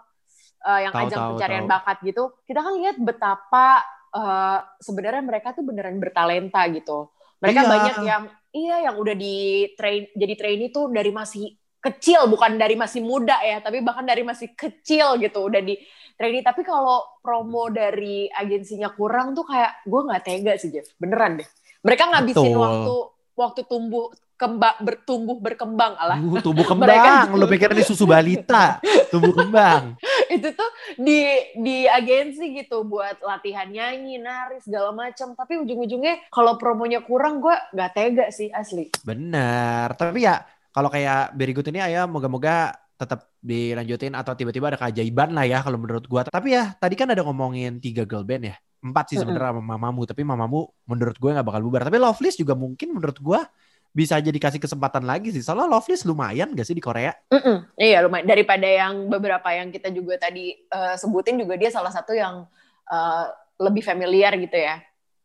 uh, 0.59 0.79
yang 0.81 0.91
Tahu, 0.91 1.07
ajang 1.07 1.19
tahu, 1.23 1.29
pencarian 1.37 1.63
tahu. 1.63 1.73
bakat 1.77 1.97
gitu. 2.03 2.23
Kita 2.43 2.59
kan 2.59 2.73
lihat 2.75 2.95
betapa 2.99 3.67
uh, 4.11 4.59
sebenarnya 4.81 5.23
mereka 5.23 5.55
tuh 5.55 5.63
beneran 5.63 6.03
bertalenta 6.03 6.67
gitu. 6.67 7.07
Mereka 7.39 7.59
Iya. 7.59 7.69
banyak 7.69 7.95
yang 8.03 8.23
iya 8.53 8.85
yang 8.85 8.95
udah 8.95 9.13
di 9.13 9.35
train 9.73 10.07
jadi 10.13 10.33
trainee 10.33 10.69
tuh 10.69 10.87
dari 10.87 11.09
masih 11.09 11.49
kecil 11.77 12.31
bukan 12.31 12.55
dari 12.55 12.79
masih 12.79 13.03
muda 13.03 13.35
ya 13.43 13.59
tapi 13.59 13.83
bahkan 13.83 14.05
dari 14.05 14.23
masih 14.23 14.55
kecil 14.55 15.19
gitu 15.19 15.43
udah 15.43 15.59
di 15.59 15.75
training 16.15 16.39
tapi 16.39 16.63
kalau 16.63 17.03
promo 17.19 17.67
dari 17.67 18.29
agensinya 18.29 18.93
kurang 18.93 19.35
tuh 19.35 19.43
kayak 19.43 19.83
gue 19.83 20.01
nggak 20.01 20.23
tega 20.23 20.53
sih 20.55 20.71
Jeff 20.71 20.93
beneran 20.95 21.43
deh 21.43 21.47
mereka 21.83 22.07
ngabisin 22.07 22.53
Betul. 22.53 22.61
waktu 22.61 22.93
waktu 23.33 23.61
tumbuh 23.67 24.05
kembang 24.33 24.75
bertumbuh 24.79 25.37
berkembang 25.39 25.93
alah 25.95 26.17
Uh, 26.19 26.39
tumbuh 26.39 26.63
Mereka- 26.73 27.29
kembang. 27.29 27.39
Lu 27.39 27.45
pikir 27.45 27.69
ini 27.71 27.83
susu 27.83 28.03
balita? 28.03 28.79
Tumbuh 29.13 29.31
kembang. 29.31 29.93
Itu 30.39 30.49
tuh 30.57 30.69
di 30.97 31.21
di 31.59 31.85
agensi 31.85 32.51
gitu 32.57 32.83
buat 32.87 33.21
latihan 33.21 33.69
nyanyi 33.69 34.17
nari 34.17 34.57
segala 34.59 34.89
macam 34.91 35.37
tapi 35.37 35.61
ujung-ujungnya 35.61 36.33
kalau 36.33 36.57
promonya 36.57 37.05
kurang 37.05 37.39
gue 37.39 37.55
nggak 37.73 37.91
tega 37.93 38.25
sih 38.33 38.49
asli 38.49 38.89
Benar. 39.03 39.93
Tapi 39.99 40.19
ya 40.23 40.41
kalau 40.73 40.89
kayak 40.89 41.35
Berigut 41.35 41.67
ini 41.69 41.83
ya 41.83 42.07
moga-moga 42.07 42.73
tetap 42.93 43.35
dilanjutin 43.43 44.15
atau 44.15 44.31
tiba-tiba 44.37 44.71
ada 44.71 44.79
keajaiban 44.79 45.35
lah 45.35 45.43
ya 45.43 45.59
kalau 45.59 45.77
menurut 45.77 46.07
gua. 46.07 46.23
Tapi 46.23 46.55
ya 46.55 46.71
tadi 46.79 46.95
kan 46.95 47.11
ada 47.11 47.21
ngomongin 47.21 47.83
tiga 47.83 48.07
girl 48.07 48.23
band 48.23 48.47
ya. 48.47 48.55
Empat 48.83 49.15
sih 49.15 49.17
sebenarnya 49.19 49.55
sama 49.55 49.63
mamamu, 49.63 50.03
tapi 50.03 50.27
mamamu 50.27 50.67
menurut 50.91 51.15
gue 51.15 51.31
nggak 51.31 51.47
bakal 51.47 51.61
bubar. 51.63 51.87
Tapi 51.87 51.97
Loveless 52.03 52.35
juga 52.35 52.51
mungkin 52.55 52.95
menurut 52.95 53.17
gua 53.19 53.47
bisa 53.93 54.17
aja 54.17 54.33
dikasih 54.33 54.57
kesempatan 54.57 55.05
lagi 55.05 55.29
sih. 55.29 55.45
Soalnya 55.45 55.69
Loveless 55.69 56.03
lumayan 56.03 56.49
gak 56.57 56.65
sih 56.65 56.73
di 56.73 56.81
Korea? 56.81 57.13
Mm-mm. 57.29 57.77
Iya 57.77 58.01
lumayan 58.01 58.25
daripada 58.25 58.65
yang 58.65 59.07
beberapa 59.07 59.45
yang 59.53 59.69
kita 59.69 59.93
juga 59.93 60.17
tadi 60.17 60.57
eh, 60.57 60.95
sebutin 60.97 61.37
juga 61.37 61.53
dia 61.55 61.69
salah 61.69 61.93
satu 61.93 62.11
yang 62.17 62.49
eh, 62.89 63.25
lebih 63.61 63.85
familiar 63.85 64.33
gitu 64.35 64.57
ya. 64.57 64.81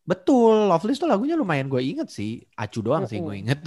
Betul, 0.08 0.72
Loveless 0.72 0.96
tuh 0.96 1.04
lagunya 1.04 1.36
lumayan 1.36 1.68
gue 1.68 1.84
inget 1.84 2.08
sih. 2.08 2.40
Acu 2.56 2.80
doang 2.80 3.04
sih 3.04 3.20
gue 3.20 3.34
inget. 3.36 3.60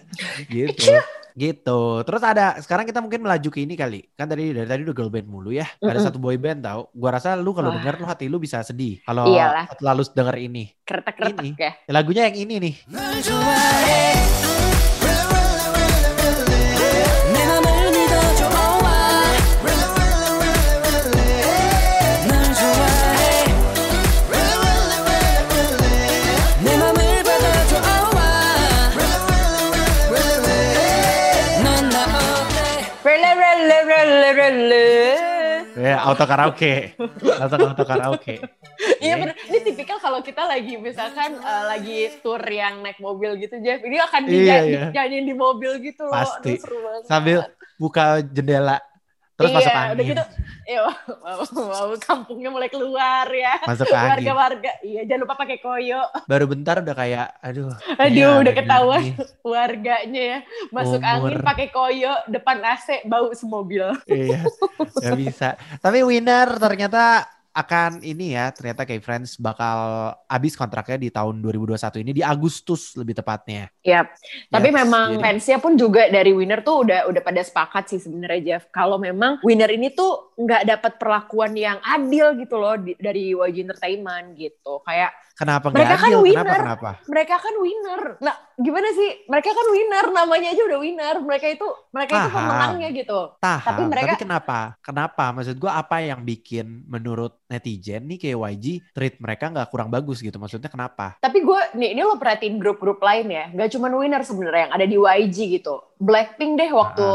gitu. 0.54 0.94
Gitu. 1.34 1.82
Terus 2.06 2.22
ada, 2.22 2.54
sekarang 2.62 2.86
kita 2.86 3.02
mungkin 3.02 3.26
melaju 3.26 3.48
ke 3.50 3.66
ini 3.66 3.74
kali. 3.74 4.06
Kan 4.14 4.30
tadi 4.30 4.54
dari 4.54 4.66
tadi 4.70 4.86
udah 4.86 4.94
girl 4.94 5.10
band 5.10 5.26
mulu 5.26 5.50
ya. 5.50 5.66
Ada 5.82 5.98
Mm-mm. 5.98 6.06
satu 6.06 6.18
boy 6.22 6.38
band 6.38 6.62
tau. 6.62 6.86
Gua 6.94 7.18
rasa 7.18 7.34
lu 7.34 7.50
kalau 7.50 7.74
denger 7.74 7.98
lu 7.98 8.06
hati 8.06 8.30
lu 8.30 8.38
bisa 8.38 8.62
sedih. 8.62 9.02
Kalau 9.02 9.26
lalu 9.82 10.02
denger 10.14 10.36
ini. 10.38 10.70
Kretek-kretek 10.86 11.42
Ini. 11.42 11.50
ya. 11.58 11.72
Lagunya 11.90 12.30
yang 12.30 12.36
ini 12.46 12.54
nih. 12.62 12.74
Ya, 35.88 35.96
auto 36.04 36.24
karaoke. 36.28 36.92
Langsung 37.24 37.60
auto 37.64 37.84
karaoke. 37.84 38.36
Iya 38.98 39.14
bener. 39.14 39.34
Ini 39.46 39.58
tipikal 39.62 39.98
kalau 40.02 40.22
kita 40.22 40.42
lagi 40.46 40.74
misalkan 40.78 41.38
eh, 41.38 41.64
lagi 41.66 41.98
tour 42.22 42.42
yang 42.42 42.82
naik 42.82 42.98
mobil 42.98 43.38
gitu 43.38 43.58
Jeff. 43.62 43.78
Ini 43.82 43.98
akan 44.06 44.22
Iya, 44.26 44.30
dinyanyi, 44.30 44.70
iya. 44.74 44.84
nyanyiin 44.90 45.26
di 45.26 45.34
mobil 45.38 45.72
gitu 45.82 46.02
loh. 46.06 46.14
Pasti. 46.14 46.58
Aduh, 46.58 46.62
seru 46.62 46.78
banget. 46.82 47.02
Sambil 47.06 47.38
buka 47.78 48.22
jendela. 48.22 48.78
Terus 49.38 49.54
masuk 49.54 49.70
iya, 49.70 49.78
angin. 49.78 49.94
udah 49.94 50.04
gitu. 50.10 50.24
Iya, 50.68 50.80
wow, 51.22 51.40
wow, 51.46 51.88
kampungnya 52.02 52.50
mulai 52.50 52.66
keluar 52.66 53.26
ya. 53.30 53.54
Masuk 53.62 53.86
angin. 53.86 54.10
Warga-warga. 54.18 54.72
Iya, 54.82 55.00
jangan 55.06 55.22
lupa 55.22 55.34
pakai 55.38 55.58
koyo. 55.62 56.02
Baru 56.26 56.44
bentar 56.50 56.82
udah 56.82 56.96
kayak, 56.98 57.38
aduh. 57.38 57.70
Aduh, 58.02 58.18
ya, 58.18 58.42
udah 58.42 58.54
ketahuan 58.58 59.00
nih. 59.06 59.14
warganya 59.54 60.22
ya. 60.34 60.38
Masuk 60.74 60.98
Umur. 60.98 61.14
angin 61.14 61.38
pakai 61.46 61.66
koyo, 61.70 62.12
depan 62.26 62.58
AC 62.66 63.06
bau 63.06 63.30
semobil. 63.30 63.86
iya, 64.10 64.42
gak 64.98 65.14
bisa. 65.14 65.54
Tapi 65.78 66.02
winner 66.02 66.58
ternyata 66.58 67.37
akan 67.58 68.06
ini 68.06 68.38
ya, 68.38 68.54
ternyata 68.54 68.86
kayak 68.86 69.02
Friends 69.02 69.34
bakal 69.34 70.14
habis 70.30 70.54
kontraknya 70.54 70.94
di 70.94 71.10
tahun 71.10 71.42
2021 71.42 72.06
ini 72.06 72.14
di 72.14 72.22
Agustus 72.22 72.94
lebih 72.94 73.18
tepatnya. 73.18 73.66
Yap. 73.82 74.14
Tapi 74.46 74.68
Yes, 74.70 74.76
memang 74.78 75.08
jadi- 75.18 75.22
fansnya 75.26 75.58
pun 75.58 75.74
juga 75.74 76.06
dari 76.06 76.30
winner 76.30 76.62
tuh 76.62 76.86
udah 76.86 77.10
udah 77.10 77.22
pada 77.26 77.42
sepakat 77.42 77.90
sih 77.90 77.98
sebenarnya 77.98 78.40
Jeff. 78.46 78.70
Kalau 78.70 79.02
memang 79.02 79.42
winner 79.42 79.74
ini 79.74 79.90
tuh 79.90 80.30
nggak 80.38 80.62
dapat 80.70 80.92
perlakuan 81.02 81.58
yang 81.58 81.82
adil 81.82 82.38
gitu 82.38 82.54
loh 82.54 82.78
di- 82.78 82.94
dari 82.94 83.34
YG 83.34 83.66
Entertainment 83.66 84.38
gitu. 84.38 84.78
Kayak 84.86 85.10
Kenapa 85.38 85.70
Mereka 85.70 85.86
nggak 85.86 86.02
kan 86.02 86.10
adil? 86.10 86.22
winner. 86.26 86.42
Kenapa? 86.42 86.58
Kenapa? 86.58 86.90
mereka 87.06 87.34
kan 87.38 87.54
winner. 87.62 88.02
Nah, 88.18 88.34
gimana 88.58 88.88
sih? 88.90 89.10
Mereka 89.30 89.50
kan 89.54 89.66
winner, 89.70 90.06
namanya 90.10 90.48
aja 90.50 90.62
udah 90.66 90.78
winner. 90.82 91.16
Mereka 91.22 91.46
itu 91.54 91.66
mereka 91.94 92.12
itu 92.18 92.30
pemenangnya 92.34 92.88
gitu. 92.90 93.20
Paham, 93.38 93.62
Tapi 93.62 93.78
tapi, 93.78 93.82
mereka- 93.86 94.18
kenapa? 94.18 94.58
Kenapa? 94.82 95.24
Maksud 95.30 95.56
gua 95.62 95.78
apa 95.78 96.02
yang 96.02 96.26
bikin 96.26 96.82
menurut 96.90 97.38
netizen 97.46 98.10
nih 98.10 98.18
kayak 98.18 98.38
YG 98.58 98.66
treat 98.90 99.14
mereka 99.22 99.54
nggak 99.54 99.70
kurang 99.70 99.94
bagus 99.94 100.18
gitu? 100.18 100.34
Maksudnya 100.42 100.66
kenapa? 100.66 101.14
Tapi 101.22 101.38
gue 101.38 101.60
nih 101.78 101.94
ini 101.94 102.02
lo 102.02 102.18
perhatiin 102.18 102.58
grup-grup 102.58 102.98
lain 102.98 103.30
ya, 103.30 103.46
gak 103.54 103.70
cuma 103.78 103.86
winner 103.94 104.26
sebenarnya 104.26 104.66
yang 104.66 104.74
ada 104.74 104.86
di 104.90 104.96
YG 104.98 105.38
gitu. 105.62 105.78
Blackpink 105.98 106.58
deh 106.58 106.70
waktu 106.70 107.06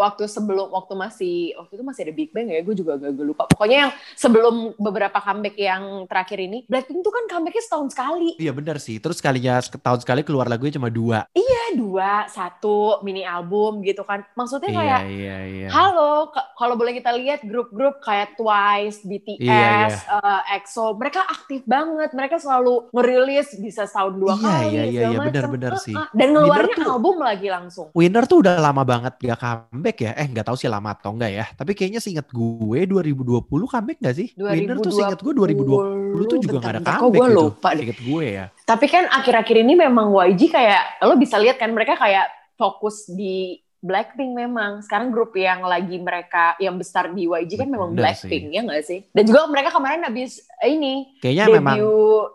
waktu 0.00 0.24
sebelum 0.24 0.72
waktu 0.72 0.94
masih 0.96 1.36
waktu 1.60 1.72
itu 1.76 1.84
masih 1.84 2.00
ada 2.08 2.14
Big 2.16 2.30
Bang 2.32 2.48
ya, 2.48 2.64
gue 2.64 2.74
juga 2.74 2.96
agak 2.96 3.12
lupa. 3.20 3.44
Pokoknya 3.52 3.88
yang 3.88 3.92
sebelum 4.16 4.72
beberapa 4.80 5.20
comeback 5.20 5.56
yang 5.60 6.08
terakhir 6.08 6.40
ini, 6.40 6.64
Blackpink 6.64 7.04
tuh 7.04 7.12
kan 7.12 7.24
comebacknya 7.28 7.62
setahun 7.64 7.92
sekali. 7.92 8.40
Iya 8.40 8.56
bener 8.56 8.80
sih. 8.80 8.96
Terus 8.96 9.20
kalinya 9.20 9.60
setahun 9.60 10.02
sekali 10.02 10.24
keluar 10.24 10.48
lagunya 10.48 10.80
cuma 10.80 10.88
dua. 10.88 11.28
Ya 11.36 11.64
dua, 11.76 12.24
satu 12.26 13.04
mini 13.04 13.22
album 13.22 13.84
gitu 13.84 14.02
kan. 14.08 14.24
Maksudnya 14.34 14.72
kayak 14.72 15.00
Iya 15.04 15.06
iya 15.06 15.36
iya. 15.44 15.68
Halo, 15.68 16.32
kalau 16.56 16.74
boleh 16.74 16.96
kita 16.96 17.12
lihat 17.14 17.44
grup-grup 17.44 18.00
kayak 18.00 18.34
Twice, 18.40 19.04
BTS, 19.04 19.38
Iya, 19.42 20.16
eh, 20.16 20.56
EXO, 20.56 20.96
mereka 20.96 21.20
aktif 21.28 21.62
banget. 21.68 22.10
Mereka 22.16 22.40
selalu 22.40 22.88
ngerilis 22.94 23.54
bisa 23.60 23.84
setahun 23.84 24.14
dua 24.16 24.34
Iya, 24.34 24.42
kali. 24.42 24.66
iya, 24.70 24.82
iya, 24.86 25.02
iya, 25.12 25.18
benar-benar 25.18 25.72
sih. 25.82 25.96
Dan 26.16 26.32
ngeluarin 26.32 26.80
album 26.86 27.20
lagi 27.20 27.48
langsung. 27.50 27.92
Winner 27.92 28.24
tuh 28.30 28.46
udah 28.46 28.62
lama 28.62 28.86
banget 28.86 29.18
gak 29.18 29.38
comeback 29.42 29.98
ya. 29.98 30.10
Eh 30.14 30.26
nggak 30.30 30.46
tahu 30.46 30.54
sih 30.54 30.70
lama 30.70 30.94
atau 30.94 31.10
enggak 31.10 31.32
ya. 31.34 31.44
Tapi 31.50 31.74
kayaknya 31.74 31.98
seinget 31.98 32.30
gue 32.30 32.80
2020 32.86 33.42
comeback 33.66 33.98
gak 33.98 34.14
sih? 34.14 34.30
Winner 34.38 34.78
tuh 34.78 34.94
seinget 34.94 35.18
gue 35.18 35.34
2020 35.34 36.30
tuh 36.30 36.38
juga 36.38 36.56
gak 36.62 36.70
ada 36.70 36.80
Bentar, 36.80 36.94
bentar, 36.94 36.94
kok 36.94 37.02
comeback 37.10 37.18
gue 37.18 37.26
gitu. 37.26 37.40
lupa 37.42 37.68
deh. 37.74 37.78
Seinget 37.82 38.00
gue 38.06 38.24
ya. 38.30 38.46
Tapi 38.62 38.86
kan 38.86 39.04
akhir-akhir 39.10 39.56
ini 39.66 39.74
memang 39.74 40.06
YG 40.14 40.42
kayak, 40.46 41.02
lo 41.02 41.18
bisa 41.18 41.36
lihat 41.42 41.58
kan 41.58 41.74
mereka 41.74 41.98
kayak 41.98 42.30
fokus 42.54 43.10
di 43.10 43.58
Blackpink 43.80 44.36
memang. 44.36 44.84
Sekarang 44.84 45.08
grup 45.10 45.32
yang 45.34 45.64
lagi 45.64 45.96
mereka, 45.98 46.54
yang 46.62 46.76
besar 46.76 47.10
di 47.10 47.26
YG 47.26 47.58
kan 47.58 47.66
memang 47.66 47.96
Bener 47.96 48.14
Blackpink, 48.14 48.52
ya 48.52 48.60
nggak 48.62 48.84
sih? 48.86 49.08
Dan 49.10 49.24
juga 49.26 49.48
mereka 49.48 49.74
kemarin 49.74 50.04
habis 50.06 50.44
ini, 50.62 51.16
Kayaknya 51.18 51.44
debut 51.48 51.56
memang 51.58 51.76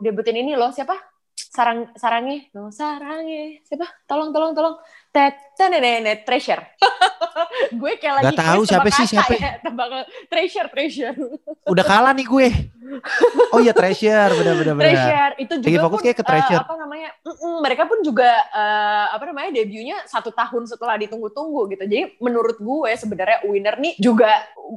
debutin 0.01 0.37
ini 0.41 0.57
loh 0.57 0.73
siapa 0.73 1.14
sarang 1.55 1.87
sarangnya 1.95 2.51
no 2.51 2.67
sarangnya 2.67 3.63
siapa 3.63 3.87
tolong 4.03 4.35
tolong 4.35 4.51
tolong 4.51 4.75
tet 5.15 5.39
nenek 5.55 6.27
treasure 6.27 6.59
gue 7.79 7.91
kayak 7.95 8.13
lagi 8.19 8.25
Nggak 8.27 8.39
tahu 8.43 8.61
siapa 8.67 8.89
sih, 8.91 9.05
siapa? 9.07 9.31
ya. 9.31 9.51
tebak 9.63 9.87
treasure 10.27 10.67
treasure 10.67 11.15
udah 11.71 11.83
kalah 11.87 12.11
nih 12.11 12.27
gue. 12.27 12.47
Oh 13.49 13.57
iya 13.57 13.73
Treasure, 13.73 14.29
bener-bener. 14.37 14.77
treasure 14.77 15.33
itu 15.41 15.53
juga 15.57 15.65
Lagi 15.67 15.77
fokus 15.81 15.97
pun, 15.97 16.05
kayak 16.05 16.17
ke 16.17 16.23
eh, 16.23 16.27
Treasure. 16.29 16.61
apa 16.61 16.75
namanya 16.77 17.09
mm-mm, 17.25 17.55
mereka 17.65 17.83
pun 17.89 17.99
juga 18.05 18.29
eh, 18.53 19.05
apa 19.09 19.23
namanya 19.25 19.49
debutnya 19.57 19.97
satu 20.05 20.29
tahun 20.29 20.63
setelah 20.69 20.95
ditunggu-tunggu 21.01 21.71
gitu 21.73 21.83
jadi 21.89 22.13
menurut 22.21 22.61
gue 22.61 22.91
sebenarnya 22.93 23.41
winner 23.49 23.75
nih 23.81 23.97
juga 23.97 24.29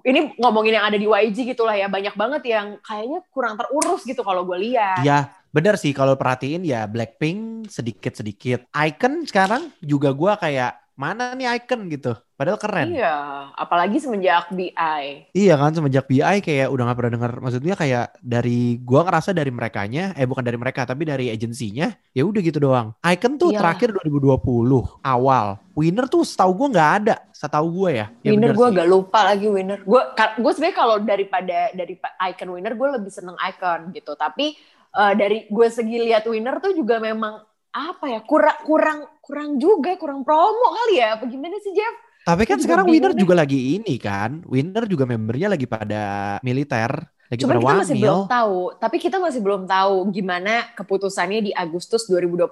ini 0.09 0.33
ngomongin 0.41 0.81
yang 0.81 0.87
ada 0.89 0.97
di 0.97 1.05
YG 1.05 1.53
gitu 1.53 1.69
lah 1.69 1.77
ya 1.77 1.87
banyak 1.91 2.15
banget 2.17 2.43
yang 2.49 2.67
kayaknya 2.81 3.21
kurang 3.29 3.61
terurus 3.61 4.03
gitu 4.07 4.23
kalau 4.25 4.43
gue 4.47 4.57
lihat 4.57 5.05
Iya, 5.05 5.29
bener 5.51 5.75
sih 5.81 5.93
kalau 5.97 6.15
perhatiin 6.15 6.65
ya 6.65 6.85
Blackpink 6.87 7.71
sedikit-sedikit. 7.73 8.69
Icon 8.73 9.25
sekarang 9.25 9.73
juga 9.81 10.13
gua 10.13 10.37
kayak 10.37 10.89
mana 10.99 11.31
nih 11.39 11.47
Icon 11.63 11.87
gitu. 11.87 12.19
Padahal 12.39 12.59
keren. 12.59 12.95
Iya, 12.95 12.99
Iya, 12.99 13.17
apalagi 13.55 13.99
semenjak 13.99 14.51
BI. 14.51 15.03
kan 15.35 15.71
semenjak 15.75 16.07
BI 16.07 16.39
kayak 16.39 16.71
udah 16.71 16.91
gak 16.91 16.99
pernah 16.99 17.13
denger. 17.19 17.33
Maksudnya 17.43 17.75
kayak 17.75 18.07
dari 18.19 18.79
gua 18.83 19.07
ngerasa 19.07 19.31
dari 19.35 19.51
merekanya, 19.51 20.15
eh 20.15 20.27
bukan 20.27 20.43
dari 20.43 20.59
mereka 20.59 20.87
tapi 20.87 21.03
dari 21.07 21.31
agensinya, 21.31 21.91
ya 22.15 22.23
udah 22.23 22.39
gitu 22.43 22.59
doang. 22.63 22.95
Icon 23.03 23.39
tuh 23.39 23.51
Iyalah. 23.55 23.75
terakhir 23.75 23.91
2020 23.91 24.87
awal. 25.03 25.59
Winner 25.79 26.07
tuh 26.11 26.23
setahu 26.27 26.67
gua 26.67 26.69
nggak 26.75 26.91
ada, 27.03 27.15
setahu 27.31 27.67
gua 27.83 27.91
ya. 27.91 28.07
Ya 28.23 28.35
winner 28.35 28.51
gue 28.55 28.67
agak 28.67 28.87
lupa 28.91 29.23
lagi 29.23 29.47
winner. 29.47 29.79
Gue 29.87 30.03
gue 30.15 30.53
sebenarnya 30.55 30.77
kalau 30.79 30.97
daripada 30.99 31.71
dari 31.71 31.95
icon 32.35 32.51
winner 32.55 32.75
gue 32.75 32.89
lebih 32.99 33.11
seneng 33.15 33.39
icon 33.39 33.95
gitu. 33.95 34.19
Tapi 34.19 34.59
eh, 34.97 35.15
dari 35.19 35.39
gue 35.51 35.69
segi 35.69 35.97
lihat 36.09 36.25
winner 36.25 36.63
tuh 36.63 36.73
juga 36.73 37.03
memang 37.03 37.45
apa 37.69 38.05
ya 38.09 38.21
kurang 38.25 38.59
kurang 38.65 38.99
kurang 39.21 39.51
juga 39.61 39.95
kurang 40.01 40.25
promo 40.25 40.73
kali 40.85 41.05
ya. 41.05 41.21
Apa 41.21 41.29
gimana 41.29 41.61
sih 41.61 41.77
Jeff? 41.77 42.09
Tapi 42.29 42.45
kan 42.45 42.61
sekarang 42.61 42.85
Winner 42.85 43.17
juga 43.17 43.33
lagi 43.33 43.81
ini 43.81 43.97
kan. 43.97 44.45
Winner 44.45 44.85
juga 44.85 45.09
membernya 45.09 45.57
lagi 45.57 45.65
pada 45.65 46.37
militer. 46.45 46.93
Lagi 47.29 47.41
Cuman 47.45 47.61
kita 47.61 47.77
masih 47.77 47.97
wamil. 47.97 48.05
belum 48.05 48.23
tahu, 48.29 48.61
tapi 48.81 48.97
kita 49.01 49.17
masih 49.21 49.41
belum 49.45 49.63
tahu 49.69 49.97
gimana 50.13 50.55
keputusannya 50.77 51.41
di 51.45 51.53
Agustus 51.53 52.05
2021 52.09 52.49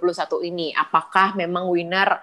ini. 0.49 0.73
Apakah 0.73 1.33
memang 1.37 1.69
winner 1.69 2.21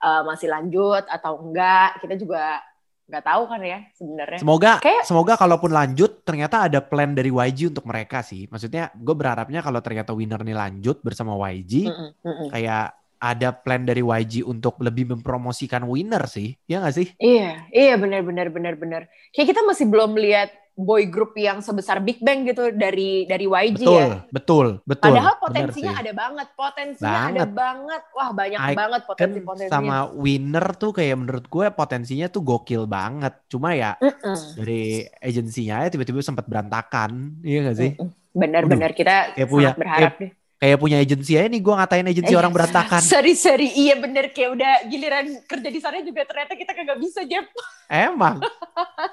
uh, 0.00 0.22
masih 0.24 0.48
lanjut 0.52 1.04
atau 1.08 1.40
enggak? 1.44 2.00
Kita 2.04 2.16
juga 2.16 2.60
nggak 3.04 3.24
tahu 3.24 3.42
kan 3.44 3.60
ya 3.60 3.78
sebenarnya. 3.92 4.38
Semoga 4.40 4.72
Kayak- 4.80 5.04
semoga 5.04 5.34
kalaupun 5.36 5.70
lanjut 5.76 6.24
ternyata 6.24 6.64
ada 6.64 6.80
plan 6.80 7.12
dari 7.12 7.28
YG 7.28 7.68
untuk 7.68 7.84
mereka 7.84 8.24
sih. 8.24 8.48
Maksudnya 8.48 8.88
gue 8.96 9.14
berharapnya 9.14 9.60
kalau 9.60 9.84
ternyata 9.84 10.16
winner 10.16 10.40
nih 10.40 10.56
lanjut 10.56 11.04
bersama 11.04 11.36
YG 11.52 11.84
Mm-mm, 11.84 12.10
mm-mm. 12.24 12.48
kayak 12.48 12.96
ada 13.20 13.56
plan 13.56 13.84
dari 13.84 14.00
YG 14.04 14.44
untuk 14.44 14.80
lebih 14.80 15.12
mempromosikan 15.12 15.84
winner 15.84 16.24
sih. 16.28 16.56
Ya 16.64 16.80
nggak 16.80 16.96
sih? 16.96 17.08
Iya, 17.16 17.68
iya 17.72 17.94
benar 18.00 18.24
benar 18.24 18.48
benar 18.48 18.74
benar. 18.76 19.02
Kayak 19.32 19.52
kita 19.52 19.60
masih 19.68 19.84
belum 19.88 20.16
lihat 20.16 20.52
boy 20.74 21.06
group 21.06 21.32
yang 21.34 21.58
sebesar 21.58 21.98
Big 21.98 22.18
Bang 22.18 22.42
gitu 22.42 22.68
dari 22.68 23.24
dari 23.24 23.46
YG 23.46 23.80
Betul, 23.80 23.94
ya. 23.94 24.18
betul, 24.28 24.66
betul. 24.82 25.06
Padahal 25.08 25.34
potensinya 25.38 25.92
ada 25.94 26.12
banget, 26.12 26.48
potensinya 26.52 27.20
ada 27.24 27.30
Banget. 27.30 27.50
banget. 27.52 28.02
Wah, 28.10 28.30
banyak 28.30 28.58
I- 28.60 28.74
banget 28.74 29.00
kan 29.00 29.08
potensi-potensinya. 29.08 29.72
sama 29.72 29.96
winner 30.12 30.66
tuh 30.74 30.90
kayak 30.90 31.16
menurut 31.16 31.46
gue 31.46 31.66
potensinya 31.70 32.26
tuh 32.26 32.42
gokil 32.42 32.84
banget. 32.84 33.38
Cuma 33.46 33.72
ya 33.72 33.94
Mm-mm. 33.96 34.36
dari 34.54 34.82
agensinya 35.16 35.80
ya 35.80 35.88
tiba-tiba 35.88 36.18
sempat 36.20 36.44
berantakan. 36.44 37.38
Iya 37.40 37.58
gak 37.64 37.76
sih? 37.76 37.90
Mm-mm. 37.94 38.10
Benar-benar 38.34 38.90
kita 38.92 39.32
kayak 39.32 39.46
punya- 39.46 39.74
berharap 39.74 40.14
deh. 40.18 40.30
Kayak 40.54 40.78
punya 40.80 40.96
agensi 40.96 41.34
aja 41.36 41.50
nih 41.50 41.60
gue 41.60 41.74
ngatain 41.76 42.06
agensi 42.08 42.32
Eh, 42.32 42.38
orang 42.38 42.52
berantakan. 42.54 43.02
Sorry, 43.02 43.34
sorry. 43.34 43.68
Iya 43.74 44.00
bener. 44.00 44.30
Kayak 44.32 44.50
udah 44.56 44.72
giliran 44.88 45.26
kerja 45.44 45.68
di 45.68 45.80
sana 45.82 46.00
juga 46.00 46.24
ternyata 46.24 46.54
kita 46.54 46.72
kagak 46.72 46.98
bisa, 47.02 47.20
Jep. 47.26 47.44
Emang. 47.90 48.40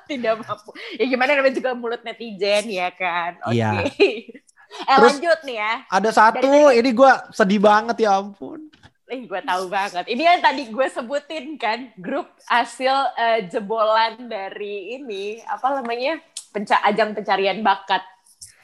Tidak 0.08 0.34
mampu. 0.38 0.70
Ya 0.96 1.06
gimana 1.10 1.36
namanya 1.36 1.56
juga 1.58 1.72
mulut 1.76 2.02
netizen, 2.06 2.72
ya 2.72 2.88
kan? 2.94 3.42
Oke. 3.44 3.58
Iya. 3.58 3.72
eh, 3.92 4.96
Terus- 4.96 5.18
lanjut 5.20 5.40
nih 5.44 5.58
ya. 5.60 5.74
Ada 5.90 6.10
satu, 6.14 6.52
Dari- 6.72 6.80
ini 6.80 6.90
gue 6.94 7.12
sedih 7.36 7.60
banget 7.60 7.98
ya 8.00 8.22
ampun. 8.22 8.72
Eh, 9.12 9.28
gue 9.28 9.42
tahu 9.44 9.68
banget. 9.68 10.08
Ini 10.08 10.24
yang 10.24 10.40
tadi 10.40 10.72
gue 10.72 10.88
sebutin 10.88 11.60
kan, 11.60 11.92
grup 12.00 12.32
hasil 12.48 12.96
eh, 13.20 13.40
jebolan 13.52 14.24
dari 14.24 14.96
ini, 14.96 15.44
apa 15.44 15.84
namanya, 15.84 16.16
penca 16.56 16.80
ajang 16.88 17.12
pencarian 17.12 17.60
bakat. 17.60 18.00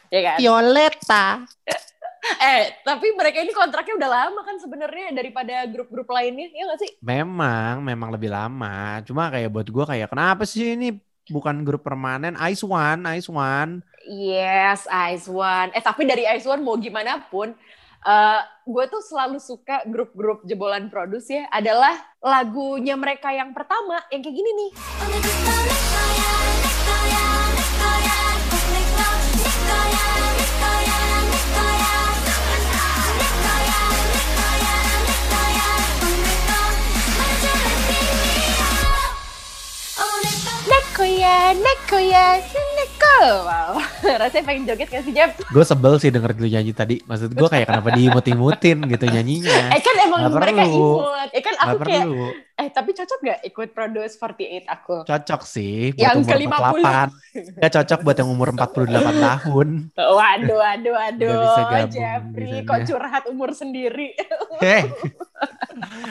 Ya 0.08 0.24
kan? 0.24 0.38
Violeta. 0.40 1.44
Eh, 2.38 2.76
tapi 2.84 3.16
mereka 3.16 3.40
ini 3.40 3.56
kontraknya 3.56 3.96
udah 3.96 4.12
lama 4.12 4.42
kan 4.44 4.60
sebenarnya 4.60 5.16
daripada 5.16 5.63
grup-grup 5.66 6.12
lainnya, 6.12 6.52
ya 6.52 6.63
nggak 6.68 6.80
sih? 6.84 6.92
Memang, 7.00 7.80
memang 7.82 8.12
lebih 8.12 8.28
lama. 8.28 9.00
Cuma 9.08 9.32
kayak 9.32 9.50
buat 9.52 9.68
gue 9.68 9.86
kayak 9.88 10.12
kenapa 10.12 10.44
sih 10.44 10.76
ini 10.76 11.00
bukan 11.32 11.63
grup 11.63 11.88
permanen? 11.88 12.36
Ice 12.52 12.63
One, 12.63 13.08
Ice 13.16 13.32
One. 13.32 13.84
Yes, 14.08 14.88
Ice 14.88 15.28
One. 15.28 15.72
Eh, 15.76 15.84
tapi 15.84 16.08
dari 16.08 16.24
Ice 16.36 16.48
One 16.48 16.63
mau 16.63 16.76
gimana 16.80 17.20
pun, 17.28 17.52
eh 18.08 18.42
gue 18.68 18.84
tuh 18.92 19.04
selalu 19.04 19.40
suka 19.40 19.84
grup-grup 19.88 20.44
jebolan 20.44 20.92
produce 20.92 21.32
ya, 21.32 21.48
adalah 21.52 21.96
lagunya 22.20 22.96
mereka 23.00 23.32
yang 23.32 23.56
pertama, 23.56 24.04
yang 24.12 24.20
kayak 24.24 24.36
gini 24.36 24.52
nih. 24.56 24.70
Neko 41.47 41.95
ya, 41.97 42.36
neko 42.38 42.60
neko. 42.75 43.15
Wow, 43.41 43.71
rasanya 44.21 44.43
pengen 44.43 44.63
joget 44.65 44.88
gak 44.88 45.01
sih, 45.01 45.12
Jeb? 45.12 45.31
Gue 45.47 45.63
sebel 45.63 45.95
sih 45.95 46.10
denger 46.10 46.36
lu 46.36 46.45
nyanyi 46.45 46.71
tadi. 46.71 46.99
Maksud 47.01 47.31
gue 47.31 47.47
kayak 47.47 47.65
kenapa 47.65 47.89
diimut-imutin 47.91 48.83
gitu 48.86 49.05
nyanyinya. 49.05 49.55
Eh 49.75 49.81
kan 49.81 49.95
emang 49.97 50.19
Nggak 50.23 50.33
mereka 50.36 50.63
perlu. 50.63 50.75
imut. 50.75 51.29
Eh 51.29 51.41
kan 51.41 51.55
aku 51.55 51.67
Gak 51.73 51.79
kayak, 51.83 52.05
perlu. 52.05 52.25
eh 52.57 52.67
tapi 52.69 52.89
cocok 52.91 53.19
gak 53.21 53.39
ikut 53.43 53.67
Produce 53.71 54.13
48 54.15 54.65
aku? 54.67 54.95
Cocok 55.03 55.41
sih 55.43 55.75
buat 55.91 56.03
Yang 56.03 56.17
ke-50. 56.25 56.83
48. 56.83 57.57
Ya 57.57 57.69
cocok 57.71 57.99
buat 58.01 58.17
yang 58.17 58.29
umur 58.29 58.47
48 58.51 58.91
tahun. 59.27 59.67
Waduh, 59.93 60.57
waduh, 60.57 60.93
waduh. 60.93 61.27
Nggak 61.27 61.41
bisa 61.41 61.62
gabung 61.63 61.91
Jeffrey, 61.91 62.53
kok 62.62 62.79
curhat 62.83 63.23
umur 63.25 63.49
sendiri? 63.51 64.13
Heh. 64.60 64.83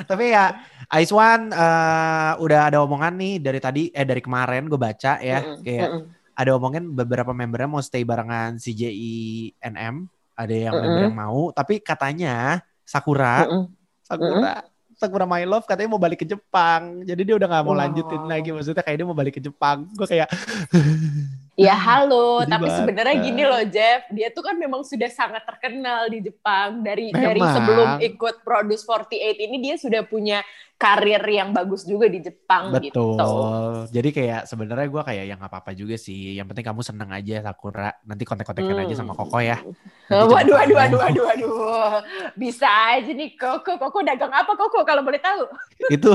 Tapi 0.07 0.25
ya 0.29 0.55
Ice 0.94 1.11
One 1.11 1.51
eh, 1.51 2.33
udah 2.38 2.61
ada 2.70 2.79
omongan 2.79 3.14
nih 3.18 3.35
dari 3.42 3.59
tadi 3.59 3.83
eh 3.90 4.07
dari 4.07 4.22
kemarin 4.22 4.70
gue 4.70 4.79
baca 4.79 5.18
ya 5.18 5.42
Mm-mm, 5.42 5.62
kayak 5.66 5.88
mm-mm. 5.90 6.05
ada 6.37 6.51
omongan 6.55 6.85
beberapa 6.94 7.35
membernya 7.35 7.66
mau 7.66 7.83
stay 7.83 8.07
barengan 8.07 8.55
CJI 8.55 9.16
NM 9.59 10.07
ada 10.37 10.55
yang 10.55 10.75
Mm-mm. 10.79 10.85
member 10.87 11.03
yang 11.11 11.16
mau 11.16 11.40
tapi 11.51 11.83
katanya 11.83 12.62
Sakura 12.87 13.42
Mm-mm. 13.44 13.66
Sakura 14.07 14.62
Sakura 14.96 15.27
My 15.29 15.44
Love 15.44 15.66
katanya 15.68 15.92
mau 15.92 16.01
balik 16.01 16.22
ke 16.22 16.27
Jepang 16.27 17.03
jadi 17.03 17.20
dia 17.20 17.35
udah 17.37 17.49
nggak 17.51 17.64
mau 17.66 17.75
Wow. 17.75 17.83
lanjutin 17.85 18.22
lagi 18.25 18.49
maksudnya 18.55 18.81
kayak 18.81 18.96
dia 19.03 19.07
mau 19.09 19.18
balik 19.18 19.35
ke 19.37 19.42
Jepang 19.42 19.90
gue 19.92 20.07
kayak 20.07 20.31
Ya 21.57 21.73
halo, 21.88 22.45
Sedih 22.45 22.53
tapi 22.53 22.69
sebenarnya 22.69 23.16
gini 23.16 23.42
loh 23.49 23.64
Jeff, 23.64 24.05
dia 24.12 24.29
tuh 24.29 24.45
kan 24.45 24.61
memang 24.61 24.85
sudah 24.85 25.09
sangat 25.09 25.40
terkenal 25.49 26.05
di 26.12 26.21
Jepang 26.29 26.85
dari 26.85 27.09
dari 27.09 27.40
Memang. 27.40 27.55
sebelum 27.57 27.88
ikut 28.05 28.45
Produce 28.45 28.85
48 28.85 29.40
ini 29.49 29.57
dia 29.64 29.75
sudah 29.81 30.05
punya 30.05 30.45
karir 30.77 31.25
yang 31.25 31.57
bagus 31.57 31.88
juga 31.88 32.05
di 32.05 32.21
Jepang 32.21 32.69
betul 32.69 33.16
gitu. 33.16 33.88
jadi 33.88 34.09
kayak 34.12 34.40
sebenarnya 34.45 34.92
gue 34.92 35.03
kayak 35.09 35.25
ya 35.25 35.35
nggak 35.40 35.49
apa-apa 35.49 35.73
juga 35.73 35.97
sih 35.97 36.37
yang 36.37 36.45
penting 36.45 36.69
kamu 36.69 36.85
seneng 36.85 37.09
aja 37.16 37.40
Sakura 37.40 37.97
nanti 38.05 38.29
kontak-kontakan 38.29 38.85
aja 38.85 38.95
sama 39.01 39.16
Koko 39.16 39.40
ya 39.40 39.57
Nanti 39.57 39.73
Hmm. 40.07 40.31
Waduh, 40.31 40.55
coba 40.55 40.61
waduh, 40.62 40.77
kamu. 40.79 40.79
waduh, 40.79 41.01
waduh, 41.03 41.25
waduh. 41.27 41.95
Bisa 42.38 42.71
aja 42.95 43.11
nih 43.11 43.35
Koko. 43.35 43.75
Koko 43.75 44.07
dagang 44.07 44.31
apa 44.31 44.55
Koko 44.55 44.87
kalau 44.87 45.03
boleh 45.03 45.19
tahu? 45.19 45.51
itu 45.97 46.12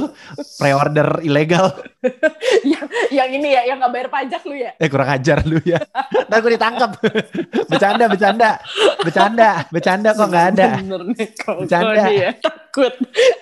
pre-order 0.55 1.19
ilegal 1.19 1.75
yang, 2.71 2.87
yang 3.11 3.29
ini 3.35 3.51
ya, 3.51 3.61
yang 3.67 3.83
nggak 3.83 3.91
bayar 3.91 4.07
pajak 4.07 4.41
lu 4.47 4.55
ya? 4.55 4.71
eh 4.79 4.87
kurang 4.87 5.11
ajar 5.31 5.47
lu 5.47 5.57
ya. 5.63 5.79
Ntar 6.27 6.37
gue 6.43 6.51
ditangkap 6.59 6.91
bercanda 7.71 8.05
bercanda. 8.11 8.51
Bercanda 8.99 9.49
bercanda 9.71 10.09
kok 10.11 10.27
nggak 10.27 10.45
ada. 10.51 10.67
Bener 10.83 11.01
nih 11.15 11.27
Koko 11.39 11.63
Bercanda. 11.63 12.03
nih 12.03 12.15
ya. 12.19 12.31
Takut, 12.43 12.93